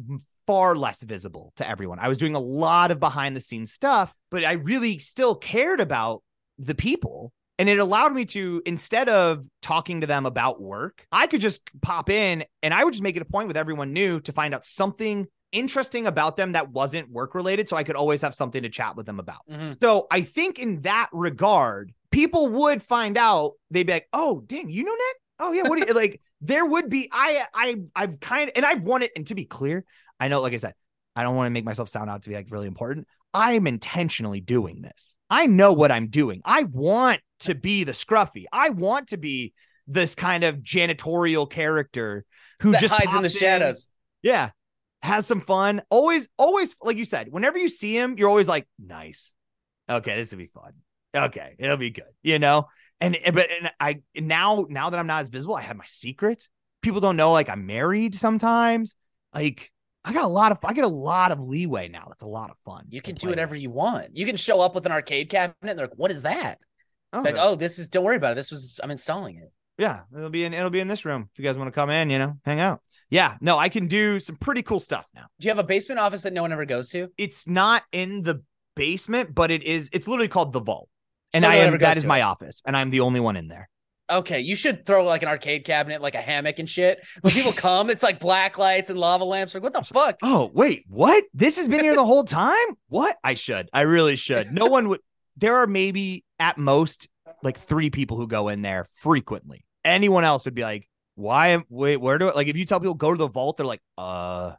far 0.46 0.76
less 0.76 1.02
visible 1.02 1.52
to 1.56 1.68
everyone. 1.68 1.98
I 1.98 2.08
was 2.08 2.16
doing 2.16 2.36
a 2.36 2.40
lot 2.40 2.92
of 2.92 3.00
behind 3.00 3.34
the 3.34 3.40
scenes 3.40 3.72
stuff, 3.72 4.14
but 4.30 4.44
I 4.44 4.52
really 4.52 4.98
still 4.98 5.34
cared 5.34 5.80
about 5.80 6.22
the 6.58 6.74
people. 6.74 7.32
And 7.58 7.68
it 7.68 7.78
allowed 7.78 8.14
me 8.14 8.24
to, 8.26 8.62
instead 8.64 9.08
of 9.08 9.44
talking 9.60 10.00
to 10.00 10.06
them 10.06 10.26
about 10.26 10.60
work, 10.60 11.06
I 11.12 11.26
could 11.26 11.40
just 11.40 11.68
pop 11.82 12.08
in 12.08 12.44
and 12.62 12.72
I 12.72 12.82
would 12.82 12.92
just 12.92 13.02
make 13.02 13.16
it 13.16 13.22
a 13.22 13.26
point 13.26 13.48
with 13.48 13.56
everyone 13.56 13.92
new 13.92 14.20
to 14.20 14.32
find 14.32 14.54
out 14.54 14.64
something 14.64 15.26
interesting 15.52 16.06
about 16.06 16.36
them 16.36 16.52
that 16.52 16.70
wasn't 16.70 17.10
work 17.10 17.34
related. 17.34 17.68
So 17.68 17.76
I 17.76 17.84
could 17.84 17.94
always 17.96 18.22
have 18.22 18.34
something 18.34 18.62
to 18.62 18.68
chat 18.68 18.96
with 18.96 19.06
them 19.06 19.20
about. 19.20 19.40
Mhm. 19.50 19.78
So 19.80 20.06
I 20.10 20.22
think 20.22 20.58
in 20.58 20.80
that 20.82 21.08
regard, 21.12 21.92
people 22.10 22.48
would 22.48 22.82
find 22.82 23.16
out, 23.16 23.52
they'd 23.70 23.86
be 23.86 23.92
like, 23.92 24.08
oh, 24.12 24.40
dang, 24.46 24.68
you 24.70 24.82
know 24.84 24.92
Nick? 24.92 25.16
Oh, 25.38 25.52
yeah. 25.52 25.62
What 25.68 25.78
do 25.80 25.86
you 25.86 25.94
like? 25.94 26.20
There 26.40 26.66
would 26.66 26.88
be, 26.90 27.08
I, 27.12 27.44
I, 27.54 27.76
I've 27.94 28.18
kind 28.18 28.48
of, 28.48 28.52
and 28.56 28.64
I've 28.66 28.82
won 28.82 29.02
it. 29.02 29.12
And 29.14 29.26
to 29.28 29.34
be 29.34 29.44
clear, 29.44 29.84
I 30.18 30.28
know, 30.28 30.40
like 30.40 30.52
I 30.54 30.56
said, 30.56 30.74
I 31.14 31.22
don't 31.22 31.36
want 31.36 31.46
to 31.46 31.50
make 31.50 31.64
myself 31.64 31.88
sound 31.88 32.10
out 32.10 32.22
to 32.22 32.28
be 32.30 32.34
like 32.34 32.48
really 32.50 32.66
important. 32.66 33.06
I'm 33.34 33.66
intentionally 33.66 34.40
doing 34.40 34.82
this. 34.82 35.16
I 35.30 35.46
know 35.46 35.72
what 35.72 35.92
I'm 35.92 36.08
doing. 36.08 36.42
I 36.44 36.64
want 36.64 37.20
to 37.40 37.54
be 37.54 37.84
the 37.84 37.92
scruffy. 37.92 38.44
I 38.52 38.70
want 38.70 39.08
to 39.08 39.16
be 39.16 39.52
this 39.86 40.14
kind 40.14 40.44
of 40.44 40.58
janitorial 40.58 41.48
character 41.50 42.24
who 42.60 42.72
That 42.72 42.80
just 42.80 42.94
hides 42.94 43.14
in 43.14 43.22
the 43.22 43.28
pops 43.28 43.38
shadows. 43.38 43.88
yeah. 44.22 44.50
Has 45.02 45.26
some 45.26 45.40
fun. 45.40 45.82
Always, 45.90 46.28
always, 46.38 46.76
like 46.80 46.96
you 46.96 47.04
said, 47.04 47.28
whenever 47.30 47.58
you 47.58 47.68
see 47.68 47.96
him, 47.96 48.16
you're 48.16 48.28
always 48.28 48.48
like, 48.48 48.68
nice. 48.78 49.34
Okay, 49.90 50.16
this 50.16 50.30
will 50.30 50.38
be 50.38 50.46
fun. 50.46 50.72
Okay, 51.14 51.56
it'll 51.58 51.76
be 51.76 51.90
good. 51.90 52.04
You 52.22 52.38
know? 52.38 52.68
And 53.02 53.18
but 53.34 53.48
and 53.50 53.70
I 53.80 54.00
now 54.14 54.64
now 54.70 54.90
that 54.90 54.98
I'm 54.98 55.08
not 55.08 55.22
as 55.22 55.28
visible, 55.28 55.56
I 55.56 55.62
have 55.62 55.76
my 55.76 55.84
secret. 55.86 56.48
People 56.82 57.00
don't 57.00 57.16
know 57.16 57.32
like 57.32 57.48
I'm 57.48 57.66
married 57.66 58.14
sometimes. 58.14 58.94
Like 59.34 59.72
I 60.04 60.12
got 60.12 60.22
a 60.22 60.28
lot 60.28 60.52
of 60.52 60.58
I 60.64 60.72
get 60.72 60.84
a 60.84 60.88
lot 60.88 61.32
of 61.32 61.40
leeway 61.40 61.88
now. 61.88 62.04
That's 62.08 62.22
a 62.22 62.28
lot 62.28 62.50
of 62.50 62.56
fun. 62.64 62.86
You 62.90 63.02
can 63.02 63.16
do 63.16 63.28
whatever 63.28 63.56
you 63.56 63.70
want. 63.70 64.16
You 64.16 64.24
can 64.24 64.36
show 64.36 64.60
up 64.60 64.76
with 64.76 64.86
an 64.86 64.92
arcade 64.92 65.30
cabinet 65.30 65.56
and 65.62 65.76
they're 65.76 65.88
like, 65.88 65.98
what 65.98 66.12
is 66.12 66.22
that? 66.22 66.58
with. 67.12 67.24
Like, 67.24 67.36
oh, 67.38 67.56
this 67.56 67.80
is 67.80 67.88
don't 67.88 68.04
worry 68.04 68.16
about 68.16 68.32
it. 68.32 68.34
This 68.36 68.52
was 68.52 68.78
I'm 68.80 68.92
installing 68.92 69.36
it. 69.36 69.52
Yeah, 69.78 70.02
it'll 70.16 70.30
be 70.30 70.44
in 70.44 70.54
it'll 70.54 70.70
be 70.70 70.80
in 70.80 70.86
this 70.86 71.04
room 71.04 71.28
if 71.32 71.38
you 71.40 71.44
guys 71.44 71.58
want 71.58 71.68
to 71.68 71.72
come 71.72 71.90
in, 71.90 72.08
you 72.08 72.20
know, 72.20 72.38
hang 72.44 72.60
out. 72.60 72.82
Yeah, 73.12 73.36
no, 73.42 73.58
I 73.58 73.68
can 73.68 73.88
do 73.88 74.18
some 74.20 74.36
pretty 74.36 74.62
cool 74.62 74.80
stuff 74.80 75.06
now. 75.14 75.26
Do 75.38 75.46
you 75.46 75.50
have 75.50 75.58
a 75.58 75.62
basement 75.64 76.00
office 76.00 76.22
that 76.22 76.32
no 76.32 76.40
one 76.40 76.50
ever 76.50 76.64
goes 76.64 76.88
to? 76.90 77.08
it's 77.18 77.46
not 77.46 77.82
in 77.92 78.22
the 78.22 78.42
basement, 78.74 79.34
but 79.34 79.50
it 79.50 79.62
is. 79.62 79.90
It's 79.92 80.08
literally 80.08 80.28
called 80.28 80.54
the 80.54 80.60
vault, 80.60 80.88
and 81.34 81.42
So 81.44 81.50
I 81.50 81.56
am 81.56 81.76
that 81.76 81.98
is 81.98 82.06
my 82.06 82.20
it. 82.20 82.22
office, 82.22 82.62
and 82.66 82.74
I'm 82.74 82.88
the 82.88 83.00
only 83.00 83.20
one 83.20 83.36
in 83.36 83.48
there. 83.48 83.68
Okay, 84.10 84.40
you 84.40 84.56
should 84.56 84.86
throw 84.86 85.04
like 85.04 85.22
an 85.22 85.28
arcade 85.28 85.64
cabinet, 85.66 86.00
like 86.00 86.14
a 86.14 86.22
hammock 86.22 86.58
and 86.58 86.68
shit. 86.68 87.06
When 87.20 87.34
people 87.34 87.52
come, 87.56 87.90
it's 87.90 88.02
like 88.02 88.18
black 88.18 88.56
lights 88.56 88.88
and 88.88 88.98
lava 88.98 89.24
lamps. 89.24 89.52
Like, 89.52 89.62
what 89.62 89.74
the 89.74 89.82
fuck? 89.84 90.16
Oh, 90.22 90.50
wait, 90.54 90.84
what? 90.88 91.22
This 91.34 91.58
has 91.58 91.68
been 91.68 91.80
here 91.80 91.94
the 91.94 92.06
whole 92.06 92.24
time? 92.24 92.56
What? 92.88 93.18
I 93.22 93.34
should. 93.34 93.68
I 93.74 93.82
really 93.82 94.16
should. 94.16 94.50
No 94.52 94.64
one 94.66 94.88
would. 94.88 95.00
There 95.36 95.56
are 95.56 95.66
maybe 95.66 96.24
at 96.38 96.56
most 96.56 97.08
like 97.42 97.58
three 97.58 97.90
people 97.90 98.16
who 98.16 98.26
go 98.26 98.48
in 98.48 98.62
there 98.62 98.86
frequently. 98.94 99.66
Anyone 99.84 100.24
else 100.24 100.46
would 100.46 100.54
be 100.54 100.62
like, 100.62 100.88
why? 101.14 101.48
am- 101.48 101.64
Wait, 101.68 101.96
where 101.96 102.18
do 102.18 102.28
it? 102.28 102.36
Like, 102.36 102.48
if 102.48 102.56
you 102.56 102.64
tell 102.64 102.80
people 102.80 102.94
go 102.94 103.12
to 103.12 103.18
the 103.18 103.28
vault, 103.28 103.56
they're 103.56 103.66
like, 103.66 103.82
uh, 103.98 104.52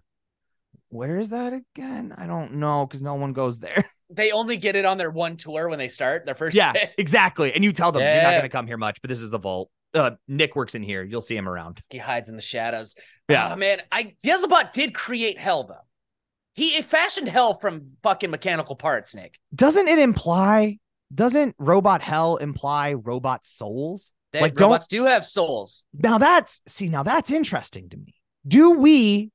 where 0.90 1.18
is 1.20 1.30
that 1.30 1.54
again? 1.54 2.14
I 2.16 2.28
don't 2.28 2.56
know 2.56 2.86
because 2.86 3.02
no 3.02 3.16
one 3.16 3.34
goes 3.34 3.60
there. 3.60 3.84
They 4.16 4.32
only 4.32 4.58
get 4.58 4.76
it 4.76 4.86
on 4.86 5.00
their 5.00 5.10
one 5.10 5.38
tour 5.38 5.68
when 5.70 5.80
they 5.80 5.88
start 5.88 6.28
their 6.28 6.36
first 6.36 6.56
yeah, 6.56 6.72
day. 6.74 6.92
exactly. 7.00 7.52
And 7.52 7.64
you 7.64 7.72
tell 7.72 7.92
them 7.92 8.04
you're 8.04 8.22
not 8.22 8.30
going 8.30 8.44
to 8.44 8.50
come 8.50 8.68
here 8.68 8.78
much, 8.78 9.02
but 9.02 9.10
this 9.10 9.20
is 9.20 9.32
the 9.32 9.40
vault. 9.40 9.72
Uh, 9.92 10.12
Nick 10.28 10.56
works 10.56 10.76
in 10.76 10.84
here. 10.84 11.02
You'll 11.02 11.22
see 11.22 11.36
him 11.36 11.50
around. 11.50 11.82
He 11.90 11.98
hides 11.98 12.30
in 12.30 12.36
the 12.36 12.42
shadows. 12.44 12.94
Yeah. 13.28 13.54
Oh, 13.54 13.56
man, 13.56 13.82
I 13.92 14.14
Beelzebub 14.22 14.72
did 14.72 14.94
create 14.94 15.40
hell 15.40 15.64
though. 15.64 15.84
He 16.54 16.80
fashioned 16.84 17.28
hell 17.28 17.58
from 17.60 17.94
fucking 18.04 18.30
mechanical 18.30 18.76
parts, 18.76 19.16
Nick. 19.16 19.40
Doesn't 19.56 19.88
it 19.88 19.98
imply? 19.98 20.78
Doesn't 21.14 21.56
robot 21.58 22.04
hell 22.04 22.38
imply 22.38 22.94
robot 22.94 23.48
souls? 23.48 24.12
Like, 24.42 24.56
don't- 24.56 24.70
robots 24.70 24.88
do 24.88 25.06
have 25.06 25.26
souls. 25.26 25.86
Now 25.94 26.18
that's 26.18 26.62
see, 26.68 26.88
now 26.90 27.04
that's 27.04 27.32
interesting 27.32 27.90
to 27.90 27.98
me. 27.98 28.16
Do 28.48 28.72
we 28.72 29.32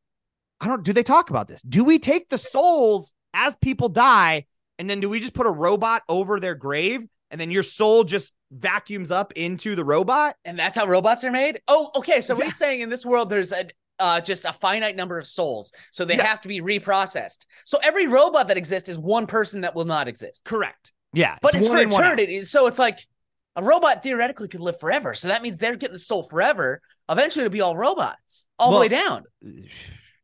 I 0.60 0.66
don't 0.66 0.82
do 0.82 0.92
they 0.92 1.02
talk 1.02 1.30
about 1.30 1.48
this? 1.48 1.62
Do 1.62 1.84
we 1.84 1.98
take 1.98 2.28
the 2.28 2.38
souls 2.38 3.12
as 3.34 3.56
people 3.56 3.88
die 3.88 4.46
and 4.78 4.88
then 4.90 5.00
do 5.00 5.08
we 5.08 5.20
just 5.20 5.34
put 5.34 5.46
a 5.46 5.50
robot 5.50 6.02
over 6.08 6.40
their 6.40 6.54
grave 6.54 7.02
and 7.30 7.40
then 7.40 7.50
your 7.50 7.62
soul 7.62 8.04
just 8.04 8.32
vacuums 8.50 9.10
up 9.10 9.32
into 9.34 9.74
the 9.76 9.84
robot? 9.84 10.34
And 10.44 10.58
that's 10.58 10.76
how 10.76 10.86
robots 10.86 11.22
are 11.24 11.30
made? 11.30 11.60
Oh, 11.68 11.90
okay. 11.96 12.20
So 12.20 12.34
Yeah. 12.36 12.46
we're 12.46 12.50
saying 12.50 12.80
in 12.80 12.88
this 12.88 13.06
world 13.06 13.30
there's 13.30 13.52
a 13.52 13.66
uh, 14.00 14.20
just 14.20 14.44
a 14.44 14.52
finite 14.52 14.94
number 14.94 15.18
of 15.18 15.26
souls. 15.26 15.72
So 15.90 16.04
they 16.04 16.16
Yes. 16.16 16.26
have 16.28 16.42
to 16.42 16.48
be 16.48 16.60
reprocessed. 16.60 17.38
So 17.64 17.78
every 17.82 18.06
robot 18.06 18.46
that 18.46 18.56
exists 18.56 18.88
is 18.88 18.96
one 18.96 19.26
person 19.26 19.62
that 19.62 19.74
will 19.74 19.84
not 19.86 20.06
exist. 20.06 20.44
Correct. 20.44 20.92
Yeah. 21.12 21.36
But 21.42 21.54
it's, 21.54 21.68
one 21.68 21.78
for 21.78 21.82
in, 21.82 21.88
one 21.90 22.02
out. 22.02 22.06
eternity. 22.06 22.42
So 22.42 22.68
it's 22.68 22.78
like 22.78 23.04
a 23.56 23.62
robot 23.62 24.02
theoretically 24.02 24.48
could 24.48 24.60
live 24.60 24.78
forever. 24.78 25.14
So 25.14 25.28
that 25.28 25.42
means 25.42 25.58
they're 25.58 25.76
getting 25.76 25.94
the 25.94 25.98
soul 25.98 26.22
forever. 26.22 26.80
Eventually 27.08 27.44
it'll 27.44 27.52
be 27.52 27.60
all 27.60 27.76
robots 27.76 28.46
all 28.58 28.70
Well, 28.70 28.78
the 28.78 28.84
way 28.84 28.88
down. 28.88 29.24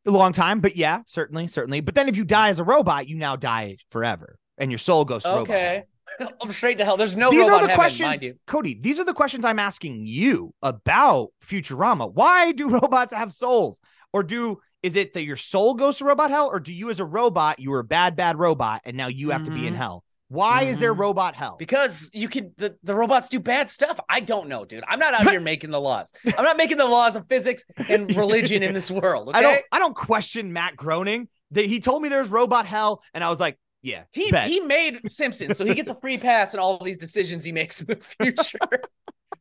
A 0.06 0.10
long 0.10 0.32
time, 0.32 0.60
but 0.60 0.76
yeah, 0.76 1.00
certainly, 1.06 1.48
certainly. 1.48 1.80
But 1.80 1.94
then 1.94 2.10
if 2.10 2.16
you 2.16 2.24
die 2.26 2.50
as 2.50 2.58
a 2.58 2.64
robot, 2.64 3.08
you 3.08 3.16
now 3.16 3.36
die 3.36 3.78
forever 3.90 4.36
and 4.58 4.70
your 4.70 4.76
soul 4.76 5.06
goes 5.06 5.22
to 5.22 5.30
robot 5.30 5.42
Okay. 5.48 5.84
I'm 6.42 6.52
straight 6.52 6.76
to 6.78 6.84
hell. 6.84 6.98
There's 6.98 7.16
no 7.16 7.30
These 7.30 7.40
are 7.48 7.52
the 7.52 7.60
heaven, 7.60 7.74
questions- 7.74 8.06
mind 8.08 8.22
you. 8.22 8.34
Cody, 8.46 8.78
these 8.78 8.98
are 9.00 9.04
the 9.04 9.14
questions 9.14 9.46
I'm 9.46 9.58
asking 9.58 10.06
you 10.06 10.52
about 10.62 11.28
Futurama. 11.42 12.12
Why 12.12 12.52
do 12.52 12.68
robots 12.80 13.14
have 13.14 13.32
souls? 13.32 13.80
Or 14.12 14.22
do 14.22 14.58
is 14.82 14.94
it 14.96 15.14
that 15.14 15.24
your 15.24 15.36
soul 15.36 15.72
goes 15.72 15.96
to 15.98 16.04
robot 16.04 16.28
hell? 16.30 16.48
Or 16.52 16.60
do 16.60 16.72
you 16.74 16.90
as 16.90 17.00
a 17.00 17.04
robot, 17.06 17.58
you 17.58 17.70
were 17.70 17.78
a 17.78 17.84
bad, 17.84 18.14
bad 18.14 18.38
robot, 18.38 18.82
and 18.84 18.98
now 18.98 19.06
you 19.06 19.30
have 19.30 19.46
to 19.46 19.50
be 19.50 19.66
in 19.66 19.72
Mhm. 19.72 19.78
hell? 19.78 20.04
Why 20.34 20.62
is 20.64 20.80
there 20.80 20.94
Mhm. 20.94 20.98
robot 20.98 21.34
hell? 21.36 21.56
Because 21.58 22.10
you 22.12 22.28
can 22.28 22.52
the, 22.56 22.76
the 22.82 22.94
robots 22.94 23.28
do 23.28 23.38
bad 23.40 23.70
stuff. 23.70 23.98
I 24.08 24.20
don't 24.20 24.48
know, 24.48 24.64
dude. 24.64 24.84
I'm 24.88 24.98
not 24.98 25.14
out 25.14 25.30
here 25.30 25.40
making 25.52 25.70
the 25.70 25.80
laws. 25.80 26.12
I'm 26.36 26.44
not 26.44 26.56
making 26.56 26.76
the 26.76 26.86
laws 26.86 27.16
of 27.16 27.26
physics 27.28 27.64
and 27.88 28.14
religion 28.16 28.62
in 28.62 28.74
this 28.74 28.90
world. 28.90 29.28
Okay. 29.28 29.38
I 29.38 29.42
don't 29.42 29.62
I 29.72 29.78
don't 29.78 29.94
question 29.96 30.52
Matt 30.52 30.76
Groening. 30.76 31.28
That 31.52 31.66
he 31.66 31.78
told 31.78 32.02
me 32.02 32.08
there's 32.08 32.30
robot 32.30 32.66
hell, 32.66 33.00
and 33.14 33.22
I 33.22 33.30
was 33.30 33.38
like, 33.38 33.56
yeah, 33.80 34.04
He 34.12 34.30
bet. 34.32 34.48
he 34.48 34.60
made 34.60 35.00
Simpsons, 35.08 35.56
so 35.56 35.64
he 35.64 35.74
gets 35.74 35.88
a 35.90 35.94
free 35.94 36.18
pass 36.18 36.52
in 36.54 36.58
all 36.58 36.82
these 36.82 36.98
decisions 36.98 37.44
he 37.44 37.52
makes 37.52 37.80
in 37.80 37.86
the 37.86 37.96
future. 38.20 38.58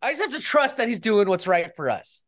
I 0.02 0.12
just 0.12 0.22
have 0.22 0.32
to 0.34 0.40
trust 0.40 0.78
that 0.78 0.88
he's 0.88 1.00
doing 1.00 1.28
what's 1.28 1.48
right 1.48 1.72
for 1.76 1.90
us. 1.90 2.24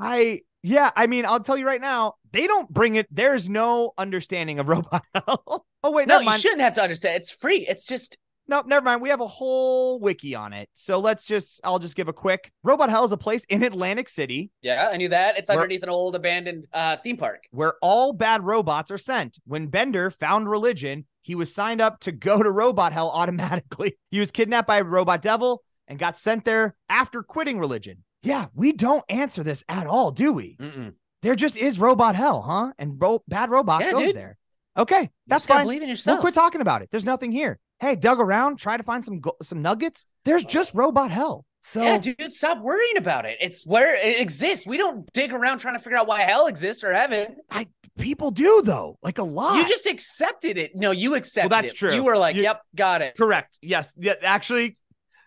I 0.00 0.42
yeah, 0.62 0.90
I 0.96 1.06
mean, 1.06 1.24
I'll 1.24 1.40
tell 1.40 1.56
you 1.56 1.64
right 1.66 1.80
now, 1.80 2.14
they 2.32 2.46
don't 2.48 2.68
bring 2.68 2.96
it. 2.96 3.06
There's 3.10 3.48
no 3.48 3.92
understanding 3.96 4.58
of 4.58 4.68
robot 4.68 5.04
hell. 5.14 5.64
Oh 5.84 5.90
wait, 5.90 6.08
No, 6.08 6.20
you 6.20 6.26
mind. 6.26 6.40
shouldn't 6.40 6.60
have 6.62 6.74
to 6.74 6.82
understand. 6.82 7.16
It's 7.16 7.30
free. 7.30 7.66
It's 7.68 7.86
just 7.86 8.16
No, 8.46 8.62
never 8.66 8.82
mind. 8.84 9.02
We 9.02 9.10
have 9.10 9.20
a 9.20 9.26
whole 9.26 10.00
wiki 10.00 10.34
on 10.34 10.52
it. 10.52 10.68
So 10.74 10.98
let's 10.98 11.26
just, 11.26 11.60
I'll 11.64 11.78
just 11.78 11.94
give 11.96 12.08
a 12.08 12.12
quick. 12.12 12.50
Robot 12.62 12.88
Hell 12.88 13.04
is 13.04 13.12
a 13.12 13.16
place 13.16 13.44
in 13.50 13.62
Atlantic 13.62 14.08
City 14.08 14.50
yeah, 14.62 14.88
I 14.92 14.96
knew 14.96 15.08
that. 15.10 15.36
It's 15.38 15.48
We're- 15.50 15.58
underneath 15.62 15.82
an 15.82 15.90
old 15.90 16.14
abandoned 16.16 16.66
uh, 16.72 16.96
theme 17.04 17.16
park. 17.18 17.44
where 17.50 17.74
all 17.82 18.12
bad 18.12 18.42
robots 18.44 18.90
are 18.90 18.98
sent. 18.98 19.38
When 19.46 19.66
Bender 19.66 20.10
found 20.10 20.48
religion, 20.48 21.06
he 21.22 21.34
was 21.34 21.54
signed 21.54 21.80
up 21.82 22.00
to 22.00 22.12
go 22.12 22.42
to 22.42 22.50
Robot 22.50 22.92
Hell 22.94 23.10
automatically. 23.10 23.96
He 24.10 24.20
was 24.20 24.30
kidnapped 24.30 24.66
by 24.68 24.78
a 24.78 24.84
robot 24.84 25.20
devil 25.20 25.62
and 25.86 25.98
got 25.98 26.16
sent 26.16 26.44
there 26.46 26.74
after 26.88 27.22
quitting 27.22 27.58
religion. 27.58 28.04
Yeah, 28.22 28.46
we 28.54 28.72
don't 28.72 29.04
answer 29.10 29.42
this 29.42 29.62
at 29.68 29.86
all, 29.86 30.10
do 30.10 30.32
we? 30.32 30.56
Mm-mm. 30.58 30.94
There 31.22 31.34
just 31.34 31.56
is 31.56 31.78
Robot 31.78 32.16
Hell, 32.16 32.40
huh? 32.42 32.72
And 32.78 33.00
ro- 33.00 33.22
bad 33.28 33.50
robot 33.50 33.82
Yeah, 33.82 33.92
goes 33.92 34.00
dude. 34.00 34.16
there. 34.16 34.38
Okay, 34.78 35.02
You 35.02 35.08
that's 35.26 35.44
fine. 35.44 35.64
Believe 35.64 35.82
in 35.82 35.94
We'll 36.06 36.18
quit 36.18 36.34
talking 36.34 36.60
about 36.60 36.82
it. 36.82 36.90
There's 36.90 37.04
nothing 37.04 37.32
here. 37.32 37.58
Hey, 37.80 37.96
dug 37.96 38.20
around, 38.20 38.56
try 38.56 38.76
to 38.76 38.82
find 38.82 39.04
some 39.04 39.20
some 39.42 39.60
nuggets. 39.60 40.06
There's 40.24 40.44
oh. 40.44 40.48
just 40.48 40.72
Robot 40.72 41.10
Hell. 41.10 41.44
So 41.60 41.82
yeah, 41.82 41.98
dude, 41.98 42.32
stop 42.32 42.60
worrying 42.62 42.96
about 42.96 43.26
it. 43.26 43.36
It's 43.40 43.66
where 43.66 43.94
it 43.94 44.20
exists. 44.20 44.66
We 44.66 44.76
don't 44.76 45.10
dig 45.12 45.32
around 45.32 45.58
trying 45.58 45.74
to 45.74 45.80
figure 45.80 45.98
out 45.98 46.06
why 46.06 46.20
hell 46.20 46.46
exists 46.46 46.84
or 46.84 46.92
heaven. 46.92 47.36
I 47.50 47.66
people 47.98 48.30
do 48.30 48.62
though, 48.64 48.98
like 49.02 49.18
a 49.18 49.24
lot. 49.24 49.56
You 49.56 49.66
just 49.66 49.86
accepted 49.86 50.56
it. 50.56 50.76
No, 50.76 50.92
you 50.92 51.14
accepted 51.16 51.50
that's 51.50 51.72
it. 51.72 51.76
true. 51.76 51.94
You 51.94 52.04
were 52.04 52.16
like, 52.16 52.36
You- 52.36 52.42
"Yep, 52.42 52.62
got 52.76 53.02
it." 53.02 53.16
Correct. 53.16 53.58
Yes. 53.60 53.94
Yeah. 53.98 54.14
Actually, 54.22 54.78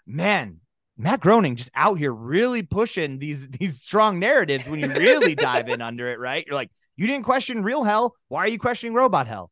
man, 0.08 0.62
Matt 0.98 1.20
Groening 1.20 1.58
just 1.58 1.72
out 1.76 1.98
here 1.98 2.14
really 2.14 2.64
pushing 2.64 3.20
these 3.20 3.50
these 3.50 3.82
strong 3.82 4.18
narratives. 4.20 4.68
When 4.68 4.80
you 4.80 4.88
really 4.88 5.36
dive 5.36 5.68
in 5.68 5.82
under 5.82 6.10
it, 6.10 6.20
right? 6.20 6.46
You're 6.48 6.56
like, 6.56 6.72
you 6.96 7.08
didn't 7.08 7.24
question 7.24 7.64
real 7.64 7.84
hell. 7.84 8.16
Why 8.28 8.40
are 8.46 8.48
you 8.48 8.60
questioning 8.60 8.94
robot 8.94 9.28
hell? 9.28 9.52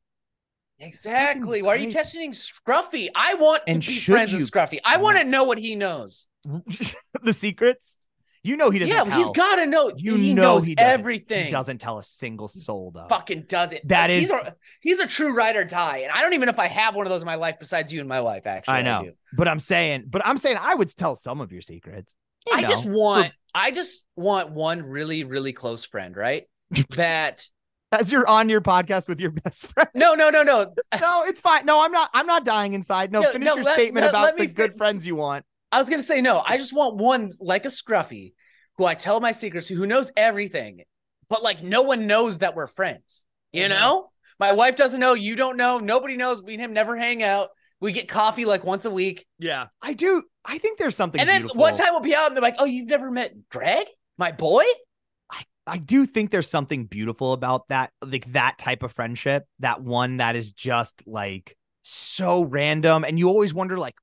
Exactly. 0.80 1.62
Why 1.62 1.75
are 1.75 1.78
you 1.78 1.91
questioning 1.91 2.32
Scruffy? 2.32 3.08
I 3.13 3.34
want 3.36 3.63
to 3.67 3.80
be 3.80 3.99
friends 3.99 4.32
you- 4.32 4.38
with 4.39 4.49
Scruffy. 4.52 4.80
I 4.86 4.97
want 4.97 5.17
to 5.17 5.23
know 5.25 5.43
what 5.43 5.58
he 5.58 5.75
knows. 5.75 6.28
the 7.23 7.34
secrets. 7.34 7.97
You 8.41 8.56
know 8.56 8.69
he 8.69 8.80
doesn't. 8.80 8.95
Yeah, 8.95 9.04
tell. 9.04 9.17
he's 9.19 9.30
got 9.32 9.58
to 9.58 9.65
know. 9.65 9.91
You 9.97 10.15
he 10.15 10.34
know 10.34 10.43
knows 10.43 10.63
he 10.63 10.73
everything. 10.78 11.45
He 11.47 11.52
doesn't 11.52 11.80
tell 11.80 11.97
a 11.97 12.04
single 12.04 12.47
soul 12.47 12.91
though. 12.95 13.08
Fucking 13.10 13.43
does 13.49 13.73
it. 13.73 13.86
That 13.89 14.10
he's 14.10 14.25
is- 14.25 14.32
a, 14.32 14.56
he's 14.80 14.99
a 14.99 15.08
true 15.08 15.36
ride 15.36 15.58
or 15.58 15.65
die, 15.65 15.97
and 15.97 16.12
I 16.13 16.21
don't 16.21 16.34
even 16.34 16.45
know 16.45 16.52
if 16.52 16.60
I 16.60 16.67
have 16.67 16.95
one 16.95 17.06
of 17.06 17.10
those 17.10 17.21
in 17.21 17.25
my 17.25 17.36
life 17.36 17.56
besides 17.60 17.91
you 17.91 17.99
and 17.99 18.08
my 18.08 18.21
wife. 18.21 18.47
Actually, 18.47 18.75
I 18.75 18.82
know, 18.84 19.04
do. 19.04 19.12
but 19.34 19.49
I'm 19.49 19.60
saying, 19.60 20.06
but 20.08 20.25
I'm 20.25 20.38
saying 20.38 20.56
I 20.58 20.73
would 20.73 20.88
tell 20.95 21.17
some 21.17 21.41
of 21.41 21.52
your 21.52 21.62
secrets. 21.62 22.15
You 22.47 22.54
I 22.56 22.62
know, 22.62 22.67
just 22.69 22.86
for- 22.86 22.91
want. 22.91 23.34
I 23.54 23.71
just 23.71 24.06
want 24.15 24.52
one 24.52 24.84
really, 24.84 25.25
really 25.25 25.52
close 25.52 25.84
friend, 25.84 26.15
right? 26.15 26.43
That 26.95 27.45
as 27.91 28.12
you're 28.12 28.27
on 28.27 28.49
your 28.49 28.62
podcast 28.62 29.08
with 29.10 29.19
your 29.19 29.32
best 29.32 29.67
friend. 29.67 29.89
no, 29.95 30.13
no, 30.13 30.29
no, 30.29 30.43
no. 30.43 30.73
No, 31.01 31.23
it's 31.23 31.39
fine. 31.41 31.65
No, 31.65 31.82
I'm 31.82 31.91
not. 31.91 32.10
I'm 32.13 32.27
not 32.27 32.45
dying 32.45 32.73
inside. 32.73 33.12
No, 33.12 33.21
No, 33.21 33.32
finish 33.32 33.45
no, 33.47 33.55
your 33.55 33.63
let- 33.63 33.73
statement 33.73 34.03
let- 34.05 34.10
about 34.13 34.38
the 34.38 34.47
good 34.47 34.77
friends 34.77 35.05
you 35.08 35.15
want. 35.15 35.45
I 35.71 35.77
was 35.79 35.89
gonna 35.89 36.03
say 36.03 36.21
no. 36.21 36.41
I 36.45 36.58
just 36.58 36.73
want 36.73 36.95
one 36.97 37.32
like 37.39 37.65
a 37.65 37.69
Scruffy, 37.69 38.34
who 38.77 38.86
I 38.86 38.95
tell 38.95 39.19
my 39.19 39.32
secrets 39.32 39.67
to, 39.67 39.75
who 39.75 39.86
knows 39.86 40.12
everything, 40.17 40.82
but 41.29 41.43
like 41.43 41.62
no 41.63 41.84
one 41.84 42.08
knows 42.08 42.39
that 42.39 42.55
we're 42.55 42.67
friends. 42.67 43.23
You 43.51 43.65
Mhm. 43.65 43.69
know, 43.69 44.12
my 44.39 44.51
wife 44.53 44.75
doesn't 44.75 44.99
know. 44.99 45.13
You 45.13 45.36
don't 45.36 45.58
know. 45.58 45.77
Nobody 45.79 46.15
knows. 46.17 46.41
Me 46.43 46.53
and 46.55 46.62
him 46.63 46.73
never 46.73 46.95
hang 46.97 47.21
out. 47.23 47.49
We 47.82 47.91
get 47.91 48.08
coffee 48.10 48.45
like 48.45 48.63
once 48.63 48.86
a 48.86 48.91
week, 48.91 49.25
Yeah, 49.38 49.67
I 49.82 49.93
do. 49.93 50.23
I 50.43 50.58
think 50.58 50.79
there's 50.79 50.95
something. 50.95 51.19
and 51.21 51.29
then 51.29 51.41
beautiful. 51.41 51.62
one 51.62 51.75
time 51.75 51.89
we'll 51.91 52.01
be 52.01 52.15
out, 52.15 52.27
and 52.27 52.36
they're 52.36 52.41
like, 52.41 52.55
"Oh, 52.60 52.65
you've 52.65 52.88
never 52.88 53.10
met 53.12 53.34
Greg, 53.49 53.86
my 54.17 54.32
boy?" 54.32 54.63
I 55.69 55.77
do 55.77 56.05
think 56.05 56.32
there's 56.32 56.49
something 56.49 56.86
beautiful 56.86 57.34
about 57.34 57.67
that, 57.69 57.91
like 58.05 58.32
that 58.34 58.58
type 58.58 58.84
of 58.84 58.91
friendship. 58.91 59.45
That 59.60 59.82
one 59.82 60.17
that 60.17 60.36
is 60.36 60.51
just 60.51 61.03
like 61.08 61.55
so 61.82 62.43
random, 62.43 63.03
and 63.03 63.17
you 63.17 63.27
always 63.27 63.53
wonder, 63.53 63.77
like, 63.77 63.95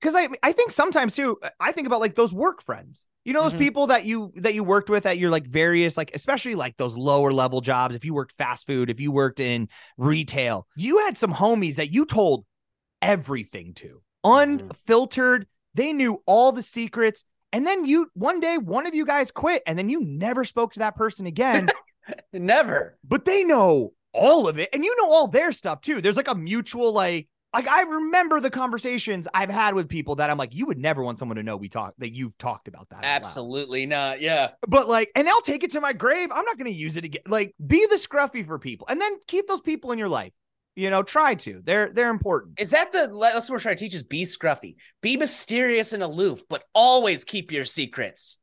because 0.00 0.14
I 0.14 0.28
I 0.42 0.52
think 0.52 0.70
sometimes 0.70 1.14
too, 1.16 1.38
I 1.60 1.72
think 1.72 1.86
about 1.86 2.00
like 2.00 2.14
those 2.14 2.32
work 2.32 2.62
friends. 2.62 3.06
You 3.24 3.32
know, 3.32 3.42
those 3.42 3.54
Mhm. 3.54 3.58
people 3.58 3.86
that 3.88 4.04
you 4.04 4.32
that 4.36 4.54
you 4.54 4.62
worked 4.62 4.88
with 4.90 5.06
at 5.06 5.18
your 5.18 5.30
like 5.30 5.46
various 5.46 5.96
like 5.96 6.14
especially 6.14 6.54
like 6.54 6.76
those 6.76 6.96
lower 6.96 7.32
level 7.32 7.60
jobs. 7.60 7.94
If 7.94 8.04
you 8.04 8.14
worked 8.14 8.34
fast 8.38 8.66
food, 8.66 8.90
if 8.90 9.00
you 9.00 9.10
worked 9.10 9.40
in 9.40 9.68
retail, 9.96 10.66
you 10.76 10.98
had 10.98 11.18
some 11.18 11.32
homies 11.32 11.76
that 11.76 11.92
you 11.92 12.04
told 12.06 12.44
everything 13.02 13.74
to, 13.74 14.02
Mhm. 14.24 14.60
unfiltered. 14.70 15.46
They 15.74 15.92
knew 15.92 16.22
all 16.26 16.52
the 16.52 16.62
secrets. 16.62 17.24
And 17.52 17.66
then 17.66 17.84
you 17.84 18.10
one 18.14 18.40
day 18.40 18.58
one 18.58 18.86
of 18.86 18.94
you 18.94 19.06
guys 19.06 19.30
quit 19.30 19.62
and 19.66 19.78
then 19.78 19.88
you 19.88 20.00
never 20.04 20.44
spoke 20.44 20.72
to 20.74 20.80
that 20.80 20.94
person 20.94 21.26
again, 21.26 21.68
Never. 22.32 22.98
but 23.04 23.24
they 23.24 23.44
know 23.44 23.92
all 24.12 24.48
of 24.48 24.58
it 24.58 24.68
and 24.72 24.84
you 24.84 24.96
know 25.00 25.10
all 25.10 25.28
their 25.28 25.52
stuff 25.52 25.80
too. 25.80 26.00
There's 26.00 26.16
like 26.16 26.28
a 26.28 26.34
mutual 26.34 26.92
like 26.92 27.28
like 27.54 27.68
I 27.68 27.82
remember 27.82 28.40
the 28.40 28.50
conversations 28.50 29.28
I've 29.32 29.50
had 29.50 29.74
with 29.74 29.88
people 29.88 30.16
that 30.16 30.28
I'm 30.28 30.36
like 30.36 30.54
you 30.54 30.66
would 30.66 30.78
never 30.78 31.02
want 31.02 31.18
someone 31.18 31.36
to 31.36 31.42
know 31.42 31.56
we 31.56 31.68
talk 31.68 31.94
that 31.98 32.14
you've 32.14 32.36
talked 32.36 32.68
about 32.68 32.88
that. 32.90 33.04
Absolutely 33.04 33.86
not. 33.86 34.20
Yeah. 34.20 34.50
But 34.66 34.88
like 34.88 35.10
and 35.14 35.28
I'll 35.28 35.40
take 35.42 35.64
it 35.64 35.70
to 35.72 35.80
my 35.80 35.92
grave. 35.92 36.30
I'm 36.32 36.44
not 36.44 36.58
going 36.58 36.70
to 36.70 36.78
use 36.78 36.96
it 36.96 37.04
again. 37.04 37.22
Like 37.26 37.54
be 37.64 37.86
the 37.86 37.96
scruffy 37.96 38.46
for 38.46 38.58
people 38.58 38.86
and 38.90 39.00
then 39.00 39.16
keep 39.26 39.46
those 39.46 39.62
people 39.62 39.92
in 39.92 39.98
your 39.98 40.08
life. 40.08 40.32
You 40.76 40.90
know, 40.90 41.02
try 41.02 41.34
to. 41.36 41.62
They're 41.64 41.90
they're 41.92 42.10
important. 42.10 42.60
Is 42.60 42.70
that 42.70 42.92
the 42.92 43.08
lesson 43.08 43.52
we're 43.52 43.58
trying 43.60 43.76
to 43.76 43.84
teach? 43.84 43.94
Is 43.94 44.02
be 44.02 44.24
scruffy, 44.24 44.76
be 45.00 45.16
mysterious 45.16 45.94
and 45.94 46.02
aloof, 46.02 46.42
but 46.48 46.64
always 46.74 47.24
keep 47.24 47.50
your 47.50 47.64
secrets. 47.64 48.38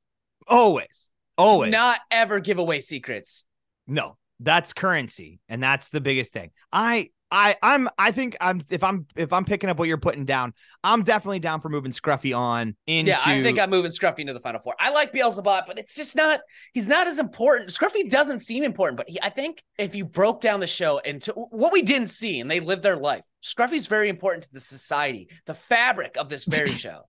Always. 0.48 1.12
Always. 1.38 1.68
Do 1.68 1.78
not 1.78 2.00
ever 2.12 2.40
give 2.40 2.58
away 2.58 2.80
secrets. 2.80 3.46
No, 3.88 4.18
that's 4.40 4.74
currency, 4.74 5.40
and 5.48 5.62
that's 5.62 5.90
the 5.90 6.02
biggest 6.02 6.34
thing. 6.34 6.52
I 6.72 7.12
I 7.34 7.56
I'm 7.64 7.90
I 7.98 8.12
think 8.12 8.38
I'm 8.40 8.62
if 8.70 8.84
I'm 8.84 9.08
if 9.16 9.34
I'm 9.34 9.44
picking 9.44 9.68
up 9.68 9.80
what 9.80 9.88
you're 9.88 9.98
putting 9.98 10.24
down, 10.24 10.54
I'm 10.84 11.02
definitely 11.02 11.40
down 11.40 11.62
for 11.62 11.68
moving 11.68 11.92
Scruffy 11.92 12.38
on 12.38 12.76
into. 12.86 13.10
Yeah, 13.10 13.18
I 13.26 13.42
think 13.42 13.60
I'm 13.60 13.72
moving 13.72 13.90
Scruffy 13.90 14.20
into 14.20 14.34
the 14.34 14.40
final 14.40 14.60
four. 14.60 14.76
I 14.78 14.92
like 14.92 15.12
Beelzebub, 15.12 15.64
but 15.66 15.80
it's 15.80 15.96
just 15.96 16.16
not. 16.16 16.42
He's 16.74 16.88
not 16.88 17.08
as 17.08 17.18
important. 17.18 17.72
Scruffy 17.72 18.08
doesn't 18.08 18.42
seem 18.42 18.64
important, 18.64 18.98
but 18.98 19.10
he, 19.10 19.18
I 19.24 19.30
think 19.30 19.64
if 19.80 19.96
you 19.96 20.06
broke 20.06 20.42
down 20.42 20.60
the 20.60 20.68
show 20.68 21.00
into 21.00 21.34
what 21.34 21.74
we 21.74 21.82
didn't 21.82 22.10
see 22.10 22.40
and 22.40 22.52
they 22.52 22.60
lived 22.60 22.84
their 22.84 22.98
life, 22.98 23.26
Scruffy's 23.44 23.88
very 23.88 24.10
important 24.10 24.44
to 24.44 24.54
the 24.54 24.60
society, 24.60 25.28
the 25.48 25.56
fabric 25.56 26.16
of 26.18 26.30
this 26.30 26.46
very 26.46 26.68
show. 26.68 27.02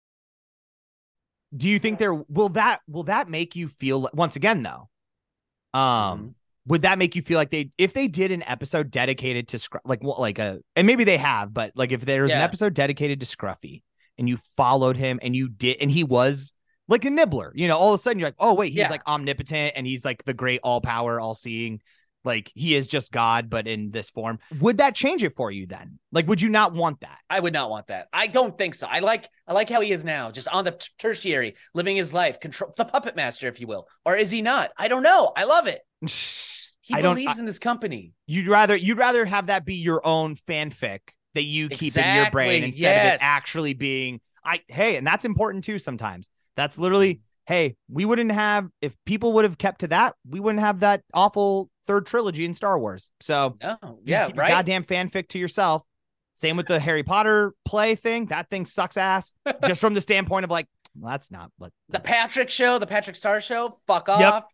Do 1.54 1.68
you 1.68 1.78
think 1.78 1.98
there 1.98 2.14
will 2.14 2.48
that 2.50 2.80
will 2.88 3.04
that 3.04 3.28
make 3.28 3.56
you 3.56 3.68
feel 3.68 4.08
once 4.14 4.36
again 4.36 4.62
though? 4.62 4.88
Um. 5.78 6.34
Would 6.66 6.82
that 6.82 6.98
make 6.98 7.14
you 7.14 7.22
feel 7.22 7.36
like 7.36 7.50
they 7.50 7.70
if 7.76 7.92
they 7.92 8.08
did 8.08 8.30
an 8.30 8.42
episode 8.42 8.90
dedicated 8.90 9.48
to 9.48 9.58
Scruff 9.58 9.82
like 9.84 10.02
what 10.02 10.18
like 10.18 10.38
a 10.38 10.60
and 10.76 10.86
maybe 10.86 11.04
they 11.04 11.18
have 11.18 11.52
but 11.52 11.72
like 11.74 11.92
if 11.92 12.04
there 12.04 12.22
was 12.22 12.30
yeah. 12.30 12.38
an 12.38 12.42
episode 12.42 12.74
dedicated 12.74 13.20
to 13.20 13.26
Scruffy 13.26 13.82
and 14.18 14.28
you 14.28 14.38
followed 14.56 14.96
him 14.96 15.18
and 15.22 15.36
you 15.36 15.48
did 15.48 15.76
and 15.80 15.90
he 15.90 16.04
was 16.04 16.54
like 16.88 17.04
a 17.04 17.10
nibbler 17.10 17.52
you 17.54 17.68
know 17.68 17.76
all 17.76 17.92
of 17.92 18.00
a 18.00 18.02
sudden 18.02 18.18
you're 18.18 18.28
like 18.28 18.34
oh 18.38 18.54
wait 18.54 18.68
he's 18.68 18.78
yeah. 18.78 18.90
like 18.90 19.06
omnipotent 19.06 19.74
and 19.76 19.86
he's 19.86 20.04
like 20.04 20.24
the 20.24 20.34
great 20.34 20.60
all 20.62 20.80
power 20.80 21.20
all 21.20 21.34
seeing 21.34 21.80
like 22.24 22.50
he 22.54 22.74
is 22.74 22.86
just 22.86 23.12
God 23.12 23.50
but 23.50 23.68
in 23.68 23.90
this 23.90 24.10
form. 24.10 24.38
Would 24.60 24.78
that 24.78 24.94
change 24.94 25.22
it 25.22 25.36
for 25.36 25.50
you 25.50 25.66
then? 25.66 25.98
Like 26.10 26.26
would 26.26 26.40
you 26.40 26.48
not 26.48 26.72
want 26.72 27.00
that? 27.00 27.18
I 27.28 27.40
would 27.40 27.52
not 27.52 27.70
want 27.70 27.88
that. 27.88 28.08
I 28.12 28.26
don't 28.26 28.56
think 28.56 28.74
so. 28.74 28.86
I 28.88 29.00
like 29.00 29.28
I 29.46 29.52
like 29.52 29.68
how 29.68 29.80
he 29.80 29.92
is 29.92 30.04
now 30.04 30.30
just 30.30 30.48
on 30.48 30.64
the 30.64 30.88
tertiary 30.98 31.56
living 31.74 31.96
his 31.96 32.12
life 32.12 32.40
control 32.40 32.72
the 32.76 32.84
puppet 32.84 33.16
master 33.16 33.48
if 33.48 33.60
you 33.60 33.66
will. 33.66 33.86
Or 34.04 34.16
is 34.16 34.30
he 34.30 34.42
not? 34.42 34.72
I 34.78 34.88
don't 34.88 35.02
know. 35.02 35.32
I 35.36 35.44
love 35.44 35.66
it 35.66 35.80
He 36.84 36.94
I 36.94 37.00
believes 37.00 37.38
in 37.38 37.46
this 37.46 37.58
company. 37.58 38.12
You'd 38.26 38.46
rather 38.46 38.76
you'd 38.76 38.98
rather 38.98 39.24
have 39.24 39.46
that 39.46 39.64
be 39.64 39.76
your 39.76 40.06
own 40.06 40.36
fanfic 40.36 41.00
that 41.34 41.44
you 41.44 41.70
keep 41.70 41.88
exactly. 41.88 42.10
in 42.10 42.16
your 42.16 42.30
brain 42.30 42.64
instead 42.64 42.82
yes. 42.82 43.14
of 43.14 43.22
it 43.22 43.24
actually 43.24 43.72
being 43.72 44.20
I 44.44 44.60
hey, 44.68 44.96
and 44.96 45.06
that's 45.06 45.24
important 45.24 45.64
too 45.64 45.78
sometimes. 45.78 46.28
That's 46.56 46.76
literally 46.76 47.22
hey, 47.46 47.76
we 47.88 48.04
wouldn't 48.04 48.32
have 48.32 48.68
if 48.82 48.94
people 49.06 49.32
would 49.32 49.44
have 49.46 49.56
kept 49.56 49.80
to 49.80 49.88
that, 49.88 50.14
we 50.28 50.40
wouldn't 50.40 50.60
have 50.60 50.80
that 50.80 51.00
awful 51.14 51.70
third 51.86 52.04
trilogy 52.04 52.44
in 52.44 52.52
Star 52.52 52.78
Wars. 52.78 53.10
So 53.18 53.56
no, 53.62 54.00
yeah, 54.04 54.28
right. 54.34 54.50
Goddamn 54.50 54.84
fanfic 54.84 55.28
to 55.28 55.38
yourself. 55.38 55.82
Same 56.34 56.58
with 56.58 56.66
the 56.66 56.80
Harry 56.80 57.02
Potter 57.02 57.54
play 57.64 57.94
thing. 57.94 58.26
That 58.26 58.50
thing 58.50 58.66
sucks 58.66 58.98
ass. 58.98 59.32
just 59.66 59.80
from 59.80 59.94
the 59.94 60.02
standpoint 60.02 60.44
of 60.44 60.50
like, 60.50 60.66
well, 60.94 61.12
that's 61.12 61.30
not 61.30 61.50
what 61.56 61.72
the 61.88 61.98
Patrick 61.98 62.50
show, 62.50 62.78
the 62.78 62.86
Patrick 62.86 63.16
Star 63.16 63.40
show. 63.40 63.74
Fuck 63.86 64.10
off. 64.10 64.20
Yep 64.20 64.44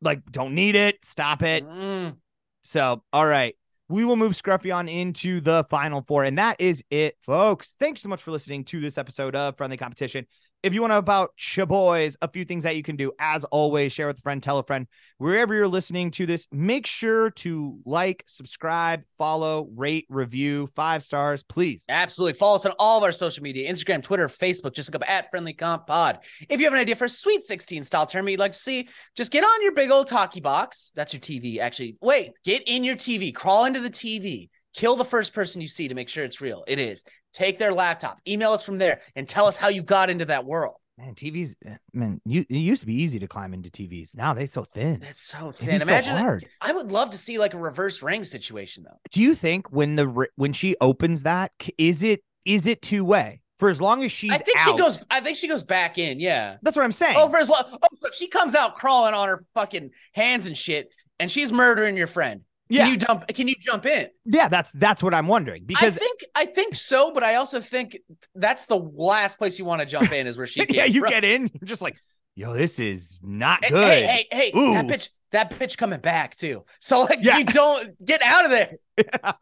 like 0.00 0.24
don't 0.30 0.54
need 0.54 0.74
it. 0.74 1.04
Stop 1.04 1.42
it. 1.42 1.64
Mm. 1.64 2.16
So, 2.62 3.02
all 3.12 3.26
right. 3.26 3.54
We 3.90 4.04
will 4.04 4.16
move 4.16 4.34
Scruffy 4.34 4.74
on 4.74 4.86
into 4.86 5.40
the 5.40 5.64
final 5.70 6.02
four. 6.02 6.24
And 6.24 6.36
that 6.36 6.60
is 6.60 6.84
it, 6.90 7.16
folks. 7.24 7.74
Thanks 7.80 8.02
so 8.02 8.10
much 8.10 8.22
for 8.22 8.30
listening 8.30 8.64
to 8.64 8.80
this 8.80 8.98
episode 8.98 9.34
of 9.34 9.56
Friendly 9.56 9.78
Competition. 9.78 10.26
If 10.60 10.74
you 10.74 10.80
want 10.80 10.92
to 10.92 10.96
about 10.96 11.30
Chaboys, 11.38 12.16
a 12.20 12.26
few 12.26 12.44
things 12.44 12.64
that 12.64 12.74
you 12.74 12.82
can 12.82 12.96
do. 12.96 13.12
As 13.20 13.44
always, 13.44 13.92
share 13.92 14.08
with 14.08 14.18
a 14.18 14.22
friend, 14.22 14.42
tell 14.42 14.58
a 14.58 14.64
friend. 14.64 14.88
Wherever 15.18 15.54
you're 15.54 15.68
listening 15.68 16.10
to 16.12 16.26
this, 16.26 16.48
make 16.50 16.84
sure 16.84 17.30
to 17.30 17.78
like, 17.84 18.24
subscribe, 18.26 19.04
follow, 19.16 19.68
rate, 19.76 20.06
review, 20.08 20.68
five 20.74 21.04
stars, 21.04 21.44
please. 21.44 21.84
Absolutely. 21.88 22.32
Follow 22.32 22.56
us 22.56 22.66
on 22.66 22.72
all 22.80 22.98
of 22.98 23.04
our 23.04 23.12
social 23.12 23.44
media 23.44 23.72
Instagram, 23.72 24.02
Twitter, 24.02 24.26
Facebook. 24.26 24.74
Just 24.74 24.92
look 24.92 25.00
up 25.00 25.08
at 25.08 25.30
Friendly 25.30 25.52
Comp 25.52 25.86
Pod. 25.86 26.18
If 26.48 26.58
you 26.58 26.66
have 26.66 26.74
an 26.74 26.80
idea 26.80 26.96
for 26.96 27.04
a 27.04 27.08
Sweet 27.08 27.44
16 27.44 27.84
style 27.84 28.06
tournament 28.06 28.32
you'd 28.32 28.40
like 28.40 28.52
to 28.52 28.58
see, 28.58 28.88
just 29.16 29.30
get 29.30 29.44
on 29.44 29.62
your 29.62 29.72
big 29.72 29.92
old 29.92 30.08
talkie 30.08 30.40
box. 30.40 30.90
That's 30.96 31.12
your 31.12 31.20
TV, 31.20 31.60
actually. 31.60 31.98
Wait, 32.00 32.32
get 32.44 32.68
in 32.68 32.82
your 32.82 32.96
TV, 32.96 33.32
crawl 33.32 33.64
into 33.66 33.78
the 33.78 33.90
TV 33.90 34.48
kill 34.78 34.96
the 34.96 35.04
first 35.04 35.34
person 35.34 35.60
you 35.60 35.66
see 35.66 35.88
to 35.88 35.94
make 35.94 36.08
sure 36.08 36.24
it's 36.24 36.40
real. 36.40 36.64
It 36.68 36.78
is 36.78 37.04
take 37.38 37.58
their 37.58 37.72
laptop, 37.72 38.20
email 38.26 38.52
us 38.52 38.62
from 38.62 38.78
there, 38.78 39.00
and 39.14 39.28
tell 39.28 39.46
us 39.46 39.56
how 39.56 39.68
you 39.68 39.82
got 39.82 40.10
into 40.10 40.24
that 40.24 40.44
world. 40.44 40.74
Man, 40.98 41.14
TVs, 41.14 41.54
eh, 41.64 41.76
man, 41.92 42.20
you, 42.24 42.44
it 42.48 42.56
used 42.56 42.80
to 42.80 42.86
be 42.86 43.00
easy 43.00 43.20
to 43.20 43.28
climb 43.28 43.54
into 43.54 43.70
TVs. 43.70 44.16
Now 44.16 44.34
they're 44.34 44.48
so 44.48 44.64
thin. 44.64 45.00
It's 45.08 45.22
so 45.22 45.52
thin. 45.52 45.80
Imagine 45.80 46.16
so 46.16 46.20
hard. 46.20 46.46
I 46.60 46.72
would 46.72 46.90
love 46.90 47.10
to 47.10 47.18
see 47.18 47.38
like 47.38 47.54
a 47.54 47.58
reverse 47.58 48.02
ring 48.02 48.24
situation 48.24 48.82
though. 48.84 48.98
Do 49.12 49.22
you 49.22 49.36
think 49.36 49.70
when 49.70 49.94
the 49.94 50.26
when 50.34 50.52
she 50.52 50.74
opens 50.80 51.22
that, 51.22 51.52
is 51.78 52.02
it 52.02 52.24
is 52.44 52.66
it 52.66 52.82
two 52.82 53.04
way? 53.04 53.42
For 53.60 53.68
as 53.68 53.80
long 53.80 54.04
as 54.04 54.12
she's, 54.12 54.30
I 54.30 54.38
think 54.38 54.58
out, 54.58 54.64
she 54.64 54.76
goes. 54.76 55.00
I 55.10 55.20
think 55.20 55.36
she 55.36 55.48
goes 55.48 55.64
back 55.64 55.98
in. 55.98 56.20
Yeah, 56.20 56.56
that's 56.62 56.76
what 56.76 56.84
I'm 56.84 56.92
saying. 56.92 57.16
Oh, 57.18 57.28
for 57.28 57.38
as 57.38 57.48
long, 57.48 57.62
oh, 57.72 57.78
so 57.92 58.08
she 58.12 58.28
comes 58.28 58.54
out 58.54 58.76
crawling 58.76 59.14
on 59.14 59.28
her 59.28 59.44
fucking 59.54 59.90
hands 60.14 60.46
and 60.46 60.56
shit, 60.56 60.88
and 61.18 61.30
she's 61.30 61.52
murdering 61.52 61.96
your 61.96 62.06
friend. 62.06 62.42
Yeah. 62.68 62.84
Can 62.84 62.90
you 62.90 62.96
jump? 62.98 63.28
Can 63.28 63.48
you 63.48 63.54
jump 63.60 63.86
in? 63.86 64.08
Yeah, 64.26 64.48
that's 64.48 64.72
that's 64.72 65.02
what 65.02 65.14
I'm 65.14 65.26
wondering 65.26 65.64
because 65.64 65.96
I 65.96 66.00
think 66.00 66.24
I 66.34 66.44
think 66.44 66.74
so, 66.74 67.12
but 67.12 67.22
I 67.22 67.36
also 67.36 67.60
think 67.60 67.98
that's 68.34 68.66
the 68.66 68.76
last 68.78 69.38
place 69.38 69.58
you 69.58 69.64
want 69.64 69.80
to 69.80 69.86
jump 69.86 70.12
in 70.12 70.26
is 70.26 70.36
where 70.36 70.46
she. 70.46 70.64
yeah, 70.68 70.84
you 70.84 71.00
from. 71.00 71.10
get 71.10 71.24
in, 71.24 71.50
you're 71.60 71.66
just 71.66 71.80
like, 71.80 71.96
yo, 72.34 72.54
this 72.54 72.78
is 72.78 73.20
not 73.22 73.64
hey, 73.64 73.70
good. 73.70 74.04
Hey, 74.04 74.26
hey, 74.30 74.50
hey, 74.52 74.72
that 74.74 74.86
bitch, 74.86 75.08
that 75.32 75.50
bitch 75.50 75.76
coming 75.76 76.00
back 76.00 76.36
too. 76.36 76.64
So 76.80 77.02
like, 77.02 77.20
yeah. 77.22 77.38
you 77.38 77.44
don't 77.44 77.88
get 78.04 78.22
out 78.22 78.44
of 78.44 78.50
there. 78.50 78.76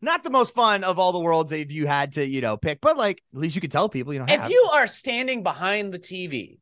not 0.00 0.24
the 0.24 0.30
most 0.30 0.54
fun 0.54 0.84
of 0.84 0.98
all 0.98 1.12
the 1.12 1.18
worlds 1.18 1.52
if 1.52 1.72
you 1.72 1.86
had 1.86 2.12
to, 2.12 2.24
you 2.24 2.40
know, 2.40 2.56
pick, 2.56 2.80
but 2.80 2.96
like 2.96 3.22
at 3.34 3.40
least 3.40 3.54
you 3.54 3.60
could 3.60 3.72
tell 3.72 3.88
people, 3.88 4.12
you 4.12 4.20
know, 4.20 4.26
if 4.28 4.48
you 4.48 4.70
are 4.72 4.86
standing 4.86 5.42
behind 5.42 5.92
the 5.92 5.98
TV 5.98 6.58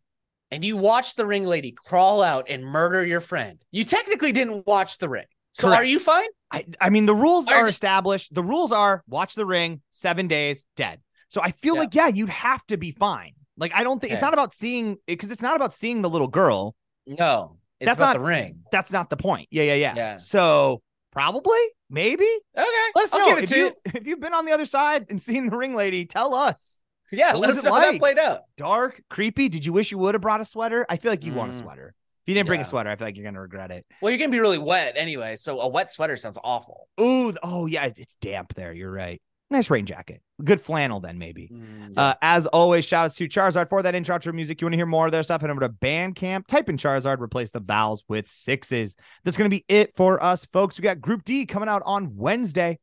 and 0.51 0.65
you 0.65 0.77
watch 0.77 1.15
the 1.15 1.27
ring 1.27 1.45
lady 1.45 1.73
crawl 1.73 2.23
out 2.23 2.47
and 2.49 2.65
murder 2.65 3.05
your 3.05 3.21
friend, 3.21 3.63
you 3.71 3.85
technically 3.85 4.33
didn't 4.33 4.67
watch 4.67 4.99
the 4.99 5.09
ring. 5.09 5.25
So 5.53 5.69
Correct. 5.69 5.83
are 5.83 5.87
you 5.87 5.99
fine? 5.99 6.29
I, 6.51 6.65
I 6.81 6.91
mean, 6.91 7.07
the 7.07 7.15
rules 7.15 7.49
are, 7.49 7.65
are 7.65 7.69
established. 7.69 8.35
The 8.35 8.43
rules 8.43 8.73
are 8.73 9.03
watch 9.07 9.35
the 9.35 9.47
ring, 9.47 9.81
seven 9.91 10.29
days, 10.29 10.67
dead. 10.77 11.01
So 11.29 11.41
I 11.41 11.53
feel 11.53 11.75
yeah. 11.75 11.81
like, 11.81 11.95
yeah, 11.95 12.09
you'd 12.09 12.29
have 12.29 12.65
to 12.67 12.77
be 12.77 12.91
fine. 12.93 13.33
Like, 13.57 13.75
I 13.75 13.85
don't 13.85 14.01
think 14.01 14.11
okay. 14.11 14.15
it's 14.15 14.23
not 14.23 14.35
about 14.35 14.55
seeing 14.55 14.97
because 15.07 15.31
it's 15.31 15.43
not 15.43 15.57
about 15.57 15.73
seeing 15.73 16.03
the 16.03 16.11
little 16.11 16.29
girl. 16.29 16.75
No, 17.07 17.59
it's 17.81 17.89
that's 17.89 18.01
not 18.01 18.15
the 18.15 18.21
ring. 18.21 18.63
That's 18.71 18.93
not 18.93 19.11
the 19.11 19.17
point. 19.17 19.49
Yeah, 19.51 19.65
yeah, 19.65 19.75
yeah. 19.75 19.95
Yeah. 19.95 20.17
So 20.17 20.83
probably, 21.11 21.61
maybe. 21.91 22.29
Okay. 22.57 22.67
Let 22.95 23.05
us 23.05 23.13
I'll 23.13 23.31
know 23.31 23.37
if 23.39 23.51
you 23.51 23.73
if 23.87 24.07
you've 24.07 24.21
been 24.21 24.35
on 24.35 24.47
the 24.47 24.53
other 24.53 24.65
side 24.65 25.07
and 25.11 25.21
seen 25.21 25.51
the 25.51 25.57
ring 25.57 25.75
lady. 25.75 26.07
Tell 26.07 26.35
us. 26.35 26.81
Yeah, 27.11 27.33
what 27.33 27.41
let 27.41 27.51
us 27.51 27.63
know 27.63 27.71
like? 27.71 27.85
how 27.85 27.93
that 27.93 27.99
played 27.99 28.19
out. 28.19 28.41
Dark, 28.57 29.03
creepy. 29.11 29.51
Did 29.51 29.67
you 29.67 29.73
wish 29.73 29.91
you 29.91 29.99
would 29.99 30.15
have 30.15 30.23
brought 30.23 30.41
a 30.41 30.47
sweater? 30.47 30.87
I 30.89 30.97
feel 30.97 31.13
like 31.13 31.25
you 31.25 31.33
mm. 31.33 31.37
want 31.37 31.53
a 31.53 31.55
mm. 31.55 31.61
sweater. 31.63 31.95
If 32.23 32.29
you 32.29 32.35
didn't 32.35 32.47
bring 32.47 32.61
yeah. 32.61 32.67
a 32.67 32.69
sweater, 32.69 32.89
I 32.89 32.97
feel 32.97 33.09
like 33.09 33.17
you're 33.17 33.25
gonna 33.25 33.41
regret 33.41 33.73
it. 33.73 33.85
Well, 34.01 34.11
you're 34.11 34.19
gonna 34.19 34.31
be 34.31 34.39
really 34.39 34.59
wet 34.59 34.95
anyway, 34.97 35.35
so 35.37 35.61
a 35.61 35.69
wet 35.69 35.91
sweater 35.91 36.17
sounds 36.17 36.39
awful. 36.45 36.89
Ooh, 37.01 37.35
oh 37.43 37.67
yeah, 37.67 37.87
it's 37.87 38.15
damp 38.17 38.55
there. 38.55 38.73
You're 38.73 38.93
right. 38.93 39.21
Nice 39.51 39.69
rain 39.69 39.85
jacket. 39.85 40.23
Good 40.43 40.63
flannel, 40.63 41.01
then 41.01 41.19
maybe. 41.19 41.51
Mm, 41.53 41.95
yeah. 41.95 42.03
uh, 42.03 42.15
as 42.23 42.47
always, 42.47 42.87
shout 42.87 43.07
out 43.07 43.13
to 43.15 43.29
Charizard 43.29 43.69
for 43.69 43.83
that 43.83 43.95
intro 43.95 44.17
to 44.17 44.33
music. 44.33 44.61
You 44.61 44.65
want 44.65 44.73
to 44.73 44.79
hear 44.79 44.87
more 44.87 45.05
of 45.07 45.13
their 45.13 45.23
stuff? 45.23 45.43
Head 45.43 45.51
over 45.51 45.61
to 45.61 45.69
Bandcamp. 45.69 46.47
Type 46.47 46.71
in 46.71 46.79
Charizard, 46.79 47.21
replace 47.21 47.51
the 47.51 47.61
vowels 47.61 48.03
with 48.09 48.29
sixes. 48.29 48.97
That's 49.25 49.37
going 49.37 49.51
to 49.51 49.55
be 49.55 49.65
it 49.69 49.95
for 49.95 50.23
us, 50.23 50.47
folks. 50.47 50.79
We 50.79 50.83
got 50.85 51.03
Group 51.03 51.25
D 51.25 51.45
coming 51.45 51.69
out 51.69 51.83
on 51.85 52.17
Wednesday. 52.17 52.79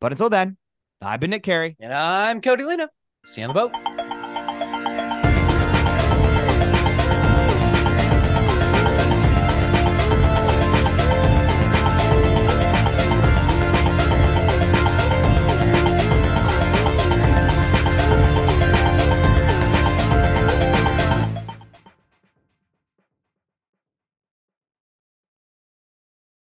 But 0.00 0.10
until 0.10 0.28
then, 0.28 0.56
I've 1.00 1.20
been 1.20 1.30
Nick 1.30 1.44
Carey. 1.44 1.76
And 1.78 1.94
I'm 1.94 2.40
Cody 2.40 2.64
Lena. 2.64 2.90
See 3.24 3.40
you 3.40 3.46
on 3.46 3.54
the 3.54 3.68
boat. 3.68 4.17